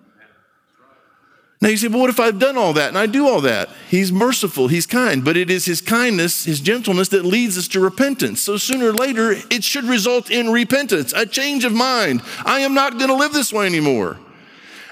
Now 1.61 1.71
you 1.71 1.77
say, 1.77 1.89
but 1.89 1.99
what 1.99 2.09
if 2.09 2.21
I've 2.21 2.39
done 2.39 2.57
all 2.57 2.73
that 2.75 2.91
and 2.91 2.97
I 2.97 3.07
do 3.07 3.27
all 3.27 3.41
that? 3.41 3.69
He's 3.89 4.13
merciful, 4.13 4.69
he's 4.69 4.87
kind, 4.87 5.25
but 5.25 5.37
it 5.37 5.51
is 5.51 5.65
his 5.65 5.81
kindness, 5.81 6.45
his 6.45 6.61
gentleness 6.61 7.09
that 7.09 7.25
leads 7.25 7.59
us 7.59 7.67
to 7.67 7.81
repentance. 7.81 8.41
So 8.41 8.59
sooner 8.59 8.91
or 8.91 8.93
later, 8.93 9.33
it 9.51 9.65
should 9.65 9.87
result 9.87 10.31
in 10.31 10.53
repentance, 10.53 11.13
a 11.13 11.27
change 11.27 11.65
of 11.65 11.73
mind. 11.73 12.23
I 12.45 12.61
am 12.61 12.73
not 12.73 12.97
going 12.97 13.11
to 13.11 13.17
live 13.17 13.33
this 13.33 13.53
way 13.53 13.67
anymore. 13.67 14.19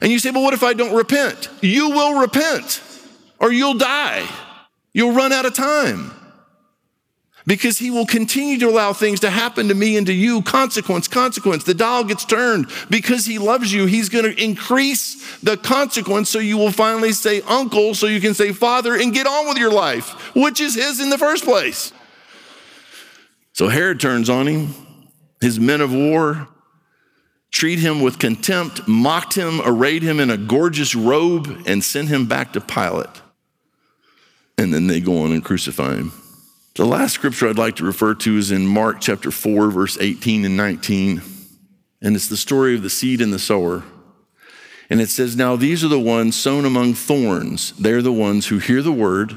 And 0.02 0.10
you 0.10 0.18
say, 0.18 0.32
but 0.32 0.40
what 0.40 0.54
if 0.54 0.64
I 0.64 0.72
don't 0.72 0.96
repent? 0.96 1.50
You 1.62 1.90
will 1.90 2.18
repent 2.18 2.82
or 3.38 3.52
you'll 3.52 3.78
die. 3.78 4.26
You'll 4.92 5.14
run 5.14 5.32
out 5.32 5.46
of 5.46 5.54
time 5.54 6.10
because 7.46 7.78
he 7.78 7.90
will 7.90 8.06
continue 8.06 8.58
to 8.58 8.68
allow 8.68 8.92
things 8.92 9.20
to 9.20 9.30
happen 9.30 9.68
to 9.68 9.74
me 9.74 9.96
and 9.96 10.06
to 10.06 10.12
you. 10.12 10.42
Consequence, 10.42 11.08
consequence. 11.08 11.64
The 11.64 11.74
dial 11.74 12.04
gets 12.04 12.24
turned 12.24 12.70
because 12.88 13.26
he 13.26 13.38
loves 13.38 13.72
you. 13.72 13.86
He's 13.86 14.08
going 14.08 14.24
to 14.24 14.42
increase 14.42 15.38
the 15.40 15.56
consequence 15.56 16.30
so 16.30 16.38
you 16.38 16.56
will 16.56 16.72
finally 16.72 17.12
say 17.12 17.42
uncle, 17.42 17.94
so 17.94 18.06
you 18.06 18.20
can 18.20 18.34
say 18.34 18.52
father 18.52 18.94
and 18.94 19.12
get 19.12 19.26
on 19.26 19.48
with 19.48 19.58
your 19.58 19.72
life, 19.72 20.10
which 20.34 20.60
is 20.60 20.74
his 20.74 21.00
in 21.00 21.10
the 21.10 21.18
first 21.18 21.44
place. 21.44 21.92
So 23.52 23.68
Herod 23.68 24.00
turns 24.00 24.30
on 24.30 24.46
him. 24.46 24.74
His 25.40 25.60
men 25.60 25.80
of 25.80 25.92
war 25.92 26.48
treat 27.50 27.78
him 27.78 28.00
with 28.00 28.18
contempt, 28.18 28.88
mocked 28.88 29.34
him, 29.34 29.60
arrayed 29.64 30.02
him 30.02 30.18
in 30.18 30.28
a 30.28 30.36
gorgeous 30.36 30.94
robe, 30.94 31.62
and 31.66 31.84
sent 31.84 32.08
him 32.08 32.26
back 32.26 32.52
to 32.54 32.60
Pilate. 32.60 33.22
And 34.58 34.72
then 34.72 34.88
they 34.88 35.00
go 35.00 35.22
on 35.22 35.30
and 35.30 35.44
crucify 35.44 35.94
him. 35.96 36.12
The 36.74 36.84
last 36.84 37.14
scripture 37.14 37.48
I'd 37.48 37.56
like 37.56 37.76
to 37.76 37.84
refer 37.84 38.14
to 38.14 38.36
is 38.36 38.50
in 38.50 38.66
Mark 38.66 39.00
chapter 39.00 39.30
4, 39.30 39.70
verse 39.70 39.96
18 40.00 40.44
and 40.44 40.56
19. 40.56 41.22
And 42.02 42.16
it's 42.16 42.26
the 42.26 42.36
story 42.36 42.74
of 42.74 42.82
the 42.82 42.90
seed 42.90 43.20
and 43.20 43.32
the 43.32 43.38
sower. 43.38 43.84
And 44.90 45.00
it 45.00 45.08
says, 45.08 45.36
Now 45.36 45.54
these 45.54 45.84
are 45.84 45.88
the 45.88 46.00
ones 46.00 46.34
sown 46.34 46.64
among 46.64 46.94
thorns. 46.94 47.70
They're 47.78 48.02
the 48.02 48.12
ones 48.12 48.48
who 48.48 48.58
hear 48.58 48.82
the 48.82 48.92
word, 48.92 49.36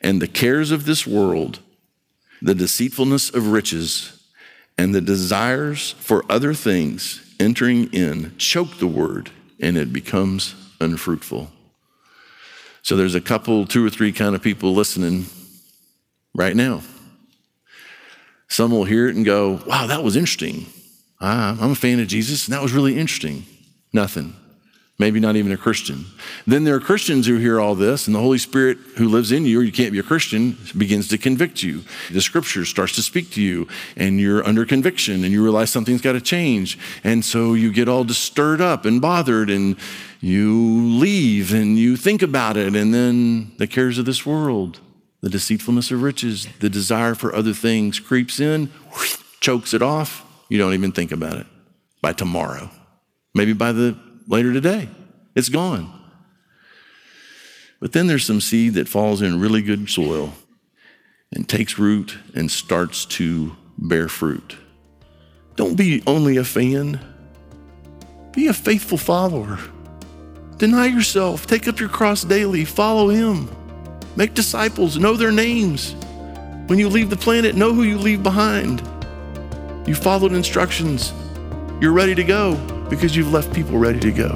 and 0.00 0.22
the 0.22 0.28
cares 0.28 0.70
of 0.70 0.84
this 0.84 1.08
world, 1.08 1.58
the 2.40 2.54
deceitfulness 2.54 3.30
of 3.30 3.48
riches, 3.48 4.22
and 4.78 4.94
the 4.94 5.00
desires 5.00 5.90
for 5.98 6.24
other 6.30 6.54
things 6.54 7.34
entering 7.40 7.92
in 7.92 8.32
choke 8.38 8.78
the 8.78 8.86
word, 8.86 9.30
and 9.58 9.76
it 9.76 9.92
becomes 9.92 10.54
unfruitful. 10.80 11.50
So 12.82 12.96
there's 12.96 13.16
a 13.16 13.20
couple, 13.20 13.66
two 13.66 13.84
or 13.84 13.90
three 13.90 14.12
kind 14.12 14.36
of 14.36 14.42
people 14.42 14.72
listening 14.72 15.26
right 16.34 16.56
now. 16.56 16.82
Some 18.48 18.70
will 18.70 18.84
hear 18.84 19.08
it 19.08 19.16
and 19.16 19.24
go, 19.24 19.62
wow, 19.66 19.86
that 19.86 20.04
was 20.04 20.16
interesting. 20.16 20.66
I'm 21.20 21.72
a 21.72 21.74
fan 21.74 22.00
of 22.00 22.08
Jesus, 22.08 22.46
and 22.46 22.54
that 22.54 22.62
was 22.62 22.72
really 22.72 22.98
interesting. 22.98 23.44
Nothing. 23.92 24.34
Maybe 24.98 25.20
not 25.20 25.36
even 25.36 25.52
a 25.52 25.56
Christian. 25.56 26.04
Then 26.46 26.64
there 26.64 26.74
are 26.74 26.80
Christians 26.80 27.26
who 27.26 27.38
hear 27.38 27.60
all 27.60 27.74
this, 27.74 28.06
and 28.06 28.14
the 28.14 28.20
Holy 28.20 28.38
Spirit 28.38 28.78
who 28.96 29.08
lives 29.08 29.32
in 29.32 29.46
you, 29.46 29.60
or 29.60 29.62
you 29.62 29.72
can't 29.72 29.92
be 29.92 29.98
a 29.98 30.02
Christian, 30.02 30.58
begins 30.76 31.08
to 31.08 31.18
convict 31.18 31.62
you. 31.62 31.82
The 32.10 32.20
scripture 32.20 32.64
starts 32.64 32.94
to 32.96 33.02
speak 33.02 33.30
to 33.32 33.42
you, 33.42 33.68
and 33.96 34.20
you're 34.20 34.46
under 34.46 34.66
conviction, 34.66 35.24
and 35.24 35.32
you 35.32 35.42
realize 35.42 35.70
something's 35.70 36.02
got 36.02 36.12
to 36.12 36.20
change. 36.20 36.78
And 37.04 37.24
so 37.24 37.54
you 37.54 37.72
get 37.72 37.88
all 37.88 38.06
stirred 38.08 38.60
up 38.60 38.84
and 38.84 39.00
bothered, 39.00 39.48
and 39.48 39.76
you 40.20 40.82
leave, 40.98 41.54
and 41.54 41.78
you 41.78 41.96
think 41.96 42.20
about 42.20 42.56
it, 42.56 42.76
and 42.76 42.92
then 42.92 43.52
the 43.56 43.66
cares 43.66 43.96
of 43.96 44.04
this 44.04 44.26
world 44.26 44.78
the 45.22 45.30
deceitfulness 45.30 45.90
of 45.90 46.02
riches, 46.02 46.48
the 46.58 46.68
desire 46.68 47.14
for 47.14 47.34
other 47.34 47.54
things 47.54 48.00
creeps 48.00 48.40
in, 48.40 48.70
chokes 49.40 49.72
it 49.72 49.80
off. 49.80 50.26
You 50.48 50.58
don't 50.58 50.74
even 50.74 50.92
think 50.92 51.12
about 51.12 51.36
it. 51.36 51.46
By 52.02 52.12
tomorrow, 52.12 52.68
maybe 53.32 53.52
by 53.52 53.70
the 53.70 53.96
later 54.26 54.52
today, 54.52 54.88
it's 55.36 55.48
gone. 55.48 56.00
But 57.80 57.92
then 57.92 58.08
there's 58.08 58.26
some 58.26 58.40
seed 58.40 58.74
that 58.74 58.88
falls 58.88 59.22
in 59.22 59.40
really 59.40 59.62
good 59.62 59.88
soil 59.88 60.34
and 61.32 61.48
takes 61.48 61.78
root 61.78 62.18
and 62.34 62.50
starts 62.50 63.04
to 63.06 63.56
bear 63.78 64.08
fruit. 64.08 64.56
Don't 65.54 65.76
be 65.76 66.02
only 66.06 66.36
a 66.36 66.44
fan, 66.44 67.00
be 68.32 68.48
a 68.48 68.52
faithful 68.52 68.98
follower. 68.98 69.58
Deny 70.58 70.86
yourself, 70.86 71.46
take 71.46 71.68
up 71.68 71.78
your 71.78 71.88
cross 71.88 72.24
daily, 72.24 72.64
follow 72.64 73.08
Him. 73.08 73.48
Make 74.14 74.34
disciples, 74.34 74.98
know 74.98 75.16
their 75.16 75.32
names. 75.32 75.94
When 76.66 76.78
you 76.78 76.90
leave 76.90 77.08
the 77.08 77.16
planet, 77.16 77.54
know 77.54 77.72
who 77.72 77.82
you 77.82 77.96
leave 77.96 78.22
behind. 78.22 78.80
You 79.86 79.94
followed 79.94 80.32
instructions. 80.32 81.14
You're 81.80 81.92
ready 81.92 82.14
to 82.14 82.24
go 82.24 82.56
because 82.90 83.16
you've 83.16 83.32
left 83.32 83.54
people 83.54 83.78
ready 83.78 84.00
to 84.00 84.12
go. 84.12 84.32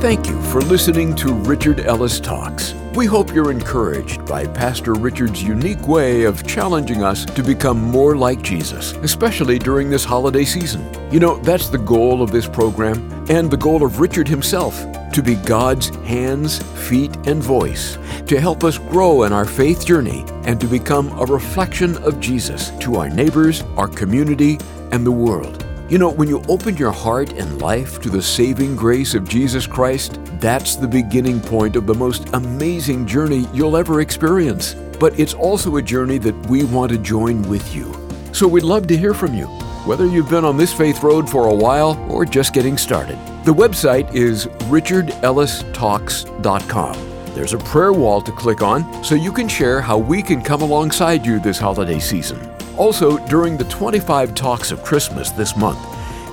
Thank 0.00 0.26
you 0.26 0.40
for 0.42 0.60
listening 0.60 1.14
to 1.16 1.32
Richard 1.32 1.80
Ellis 1.80 2.18
Talks. 2.18 2.74
We 2.94 3.06
hope 3.06 3.32
you're 3.32 3.52
encouraged 3.52 4.26
by 4.26 4.46
Pastor 4.46 4.94
Richard's 4.94 5.42
unique 5.42 5.86
way 5.86 6.24
of 6.24 6.46
challenging 6.46 7.04
us 7.04 7.24
to 7.24 7.42
become 7.42 7.80
more 7.80 8.16
like 8.16 8.42
Jesus, 8.42 8.92
especially 8.94 9.60
during 9.60 9.90
this 9.90 10.04
holiday 10.04 10.44
season. 10.44 10.84
You 11.12 11.20
know, 11.20 11.36
that's 11.38 11.68
the 11.68 11.78
goal 11.78 12.20
of 12.20 12.32
this 12.32 12.48
program 12.48 13.12
and 13.30 13.48
the 13.50 13.56
goal 13.56 13.84
of 13.84 14.00
Richard 14.00 14.26
himself 14.26 14.84
to 15.12 15.22
be 15.22 15.36
God's 15.36 15.88
hands, 16.04 16.62
feet, 16.88 17.14
and 17.26 17.42
voice 17.42 17.96
to 18.26 18.40
help 18.40 18.64
us 18.64 18.78
grow 18.78 19.22
in 19.22 19.32
our 19.32 19.44
faith 19.44 19.86
journey 19.86 20.24
and 20.44 20.60
to 20.60 20.66
become 20.66 21.08
a 21.18 21.24
reflection 21.24 21.96
of 21.98 22.18
Jesus 22.20 22.70
to 22.80 22.96
our 22.96 23.08
neighbors, 23.08 23.62
our 23.76 23.88
community, 23.88 24.58
and 24.92 25.06
the 25.06 25.12
world. 25.12 25.64
You 25.88 25.98
know, 25.98 26.10
when 26.10 26.28
you 26.28 26.42
open 26.48 26.76
your 26.76 26.90
heart 26.90 27.34
and 27.34 27.62
life 27.62 28.02
to 28.02 28.10
the 28.10 28.20
saving 28.20 28.74
grace 28.74 29.14
of 29.14 29.28
Jesus 29.28 29.68
Christ, 29.68 30.18
that's 30.40 30.74
the 30.74 30.88
beginning 30.88 31.40
point 31.40 31.76
of 31.76 31.86
the 31.86 31.94
most 31.94 32.28
amazing 32.32 33.06
journey 33.06 33.46
you'll 33.52 33.76
ever 33.76 34.00
experience. 34.00 34.74
But 34.98 35.20
it's 35.20 35.34
also 35.34 35.76
a 35.76 35.82
journey 35.82 36.18
that 36.18 36.34
we 36.46 36.64
want 36.64 36.90
to 36.90 36.98
join 36.98 37.42
with 37.42 37.72
you. 37.74 37.94
So 38.32 38.48
we'd 38.48 38.64
love 38.64 38.88
to 38.88 38.96
hear 38.96 39.14
from 39.14 39.34
you, 39.34 39.46
whether 39.86 40.06
you've 40.06 40.28
been 40.28 40.44
on 40.44 40.56
this 40.56 40.72
faith 40.72 41.04
road 41.04 41.30
for 41.30 41.46
a 41.46 41.54
while 41.54 41.96
or 42.10 42.24
just 42.24 42.52
getting 42.52 42.76
started. 42.76 43.16
The 43.44 43.54
website 43.54 44.12
is 44.12 44.46
richardellistalks.com. 44.46 47.15
There's 47.36 47.52
a 47.52 47.58
prayer 47.58 47.92
wall 47.92 48.22
to 48.22 48.32
click 48.32 48.62
on 48.62 49.04
so 49.04 49.14
you 49.14 49.30
can 49.30 49.46
share 49.46 49.82
how 49.82 49.98
we 49.98 50.22
can 50.22 50.40
come 50.40 50.62
alongside 50.62 51.26
you 51.26 51.38
this 51.38 51.58
holiday 51.58 51.98
season. 51.98 52.40
Also, 52.78 53.18
during 53.26 53.58
the 53.58 53.64
25 53.64 54.34
Talks 54.34 54.70
of 54.70 54.82
Christmas 54.82 55.30
this 55.32 55.54
month, 55.54 55.78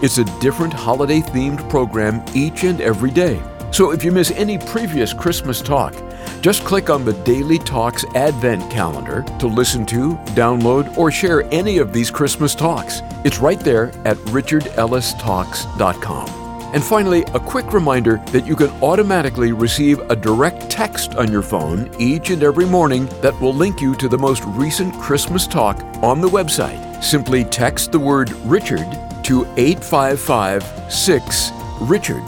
it's 0.02 0.18
a 0.18 0.24
different 0.40 0.72
holiday 0.72 1.20
themed 1.20 1.70
program 1.70 2.24
each 2.34 2.64
and 2.64 2.80
every 2.80 3.12
day. 3.12 3.42
So 3.72 3.92
if 3.92 4.06
you 4.06 4.14
miss 4.14 4.32
any 4.32 4.58
previous 4.58 5.12
Christmas 5.12 5.62
talk, 5.62 5.94
just 6.40 6.64
click 6.64 6.90
on 6.90 7.04
the 7.04 7.22
Daily 7.26 7.60
Talks 7.60 8.06
Advent 8.16 8.72
calendar 8.72 9.26
to 9.40 9.48
listen 9.48 9.86
to, 9.88 10.14
download, 10.36 10.98
or 10.98 11.12
share 11.12 11.44
any 11.54 11.80
of 11.80 11.92
these 11.92 12.10
Christmas 12.10 12.56
talks. 12.56 13.02
It's 13.26 13.40
right 13.40 13.60
there 13.60 13.88
at 14.06 14.16
richardellistalks.com. 14.32 16.43
And 16.74 16.84
finally, 16.84 17.22
a 17.36 17.40
quick 17.40 17.72
reminder 17.72 18.18
that 18.32 18.48
you 18.48 18.56
can 18.56 18.72
automatically 18.82 19.52
receive 19.52 20.00
a 20.10 20.16
direct 20.16 20.72
text 20.72 21.14
on 21.16 21.32
your 21.32 21.44
phone 21.44 21.92
each 22.00 22.32
and 22.32 22.42
every 22.42 22.66
morning 22.66 23.06
that 23.22 23.40
will 23.40 23.54
link 23.54 23.80
you 23.80 23.94
to 23.96 24.10
the 24.10 24.18
most 24.18 24.44
recent 24.46 24.92
Christmas 24.96 25.46
talk 25.46 25.80
on 26.02 26.20
the 26.20 26.28
website. 26.28 27.04
Simply 27.04 27.44
text 27.44 27.92
the 27.92 28.00
word 28.00 28.32
Richard 28.46 28.92
to 29.24 29.46
855 29.56 30.64
6 30.92 31.52
Richard. 31.82 32.26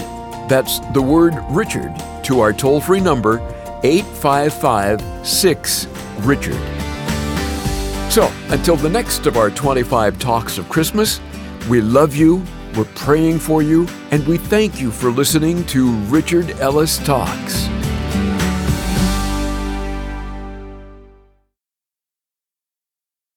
That's 0.48 0.80
the 0.94 1.02
word 1.02 1.36
Richard 1.50 1.96
to 2.26 2.40
our 2.40 2.54
toll 2.54 2.80
free 2.80 3.00
number 3.00 3.40
855 3.84 5.26
6 5.26 5.88
Richard. 6.20 6.62
So, 8.12 8.32
until 8.50 8.76
the 8.76 8.90
next 8.90 9.26
of 9.26 9.38
our 9.38 9.50
25 9.50 10.20
Talks 10.20 10.60
of 10.60 10.70
Christmas, 10.70 11.20
we 11.68 11.82
love 11.82 12.16
you 12.16 12.46
we're 12.76 12.86
praying 12.96 13.40
for 13.40 13.62
you, 13.62 13.88
and 14.12 14.26
we 14.28 14.38
thank 14.38 14.80
you 14.80 14.92
for 14.92 15.10
listening 15.10 15.66
to 15.68 15.92
Richard 16.08 16.52
Ellis 16.60 16.98
Talks. 17.00 17.75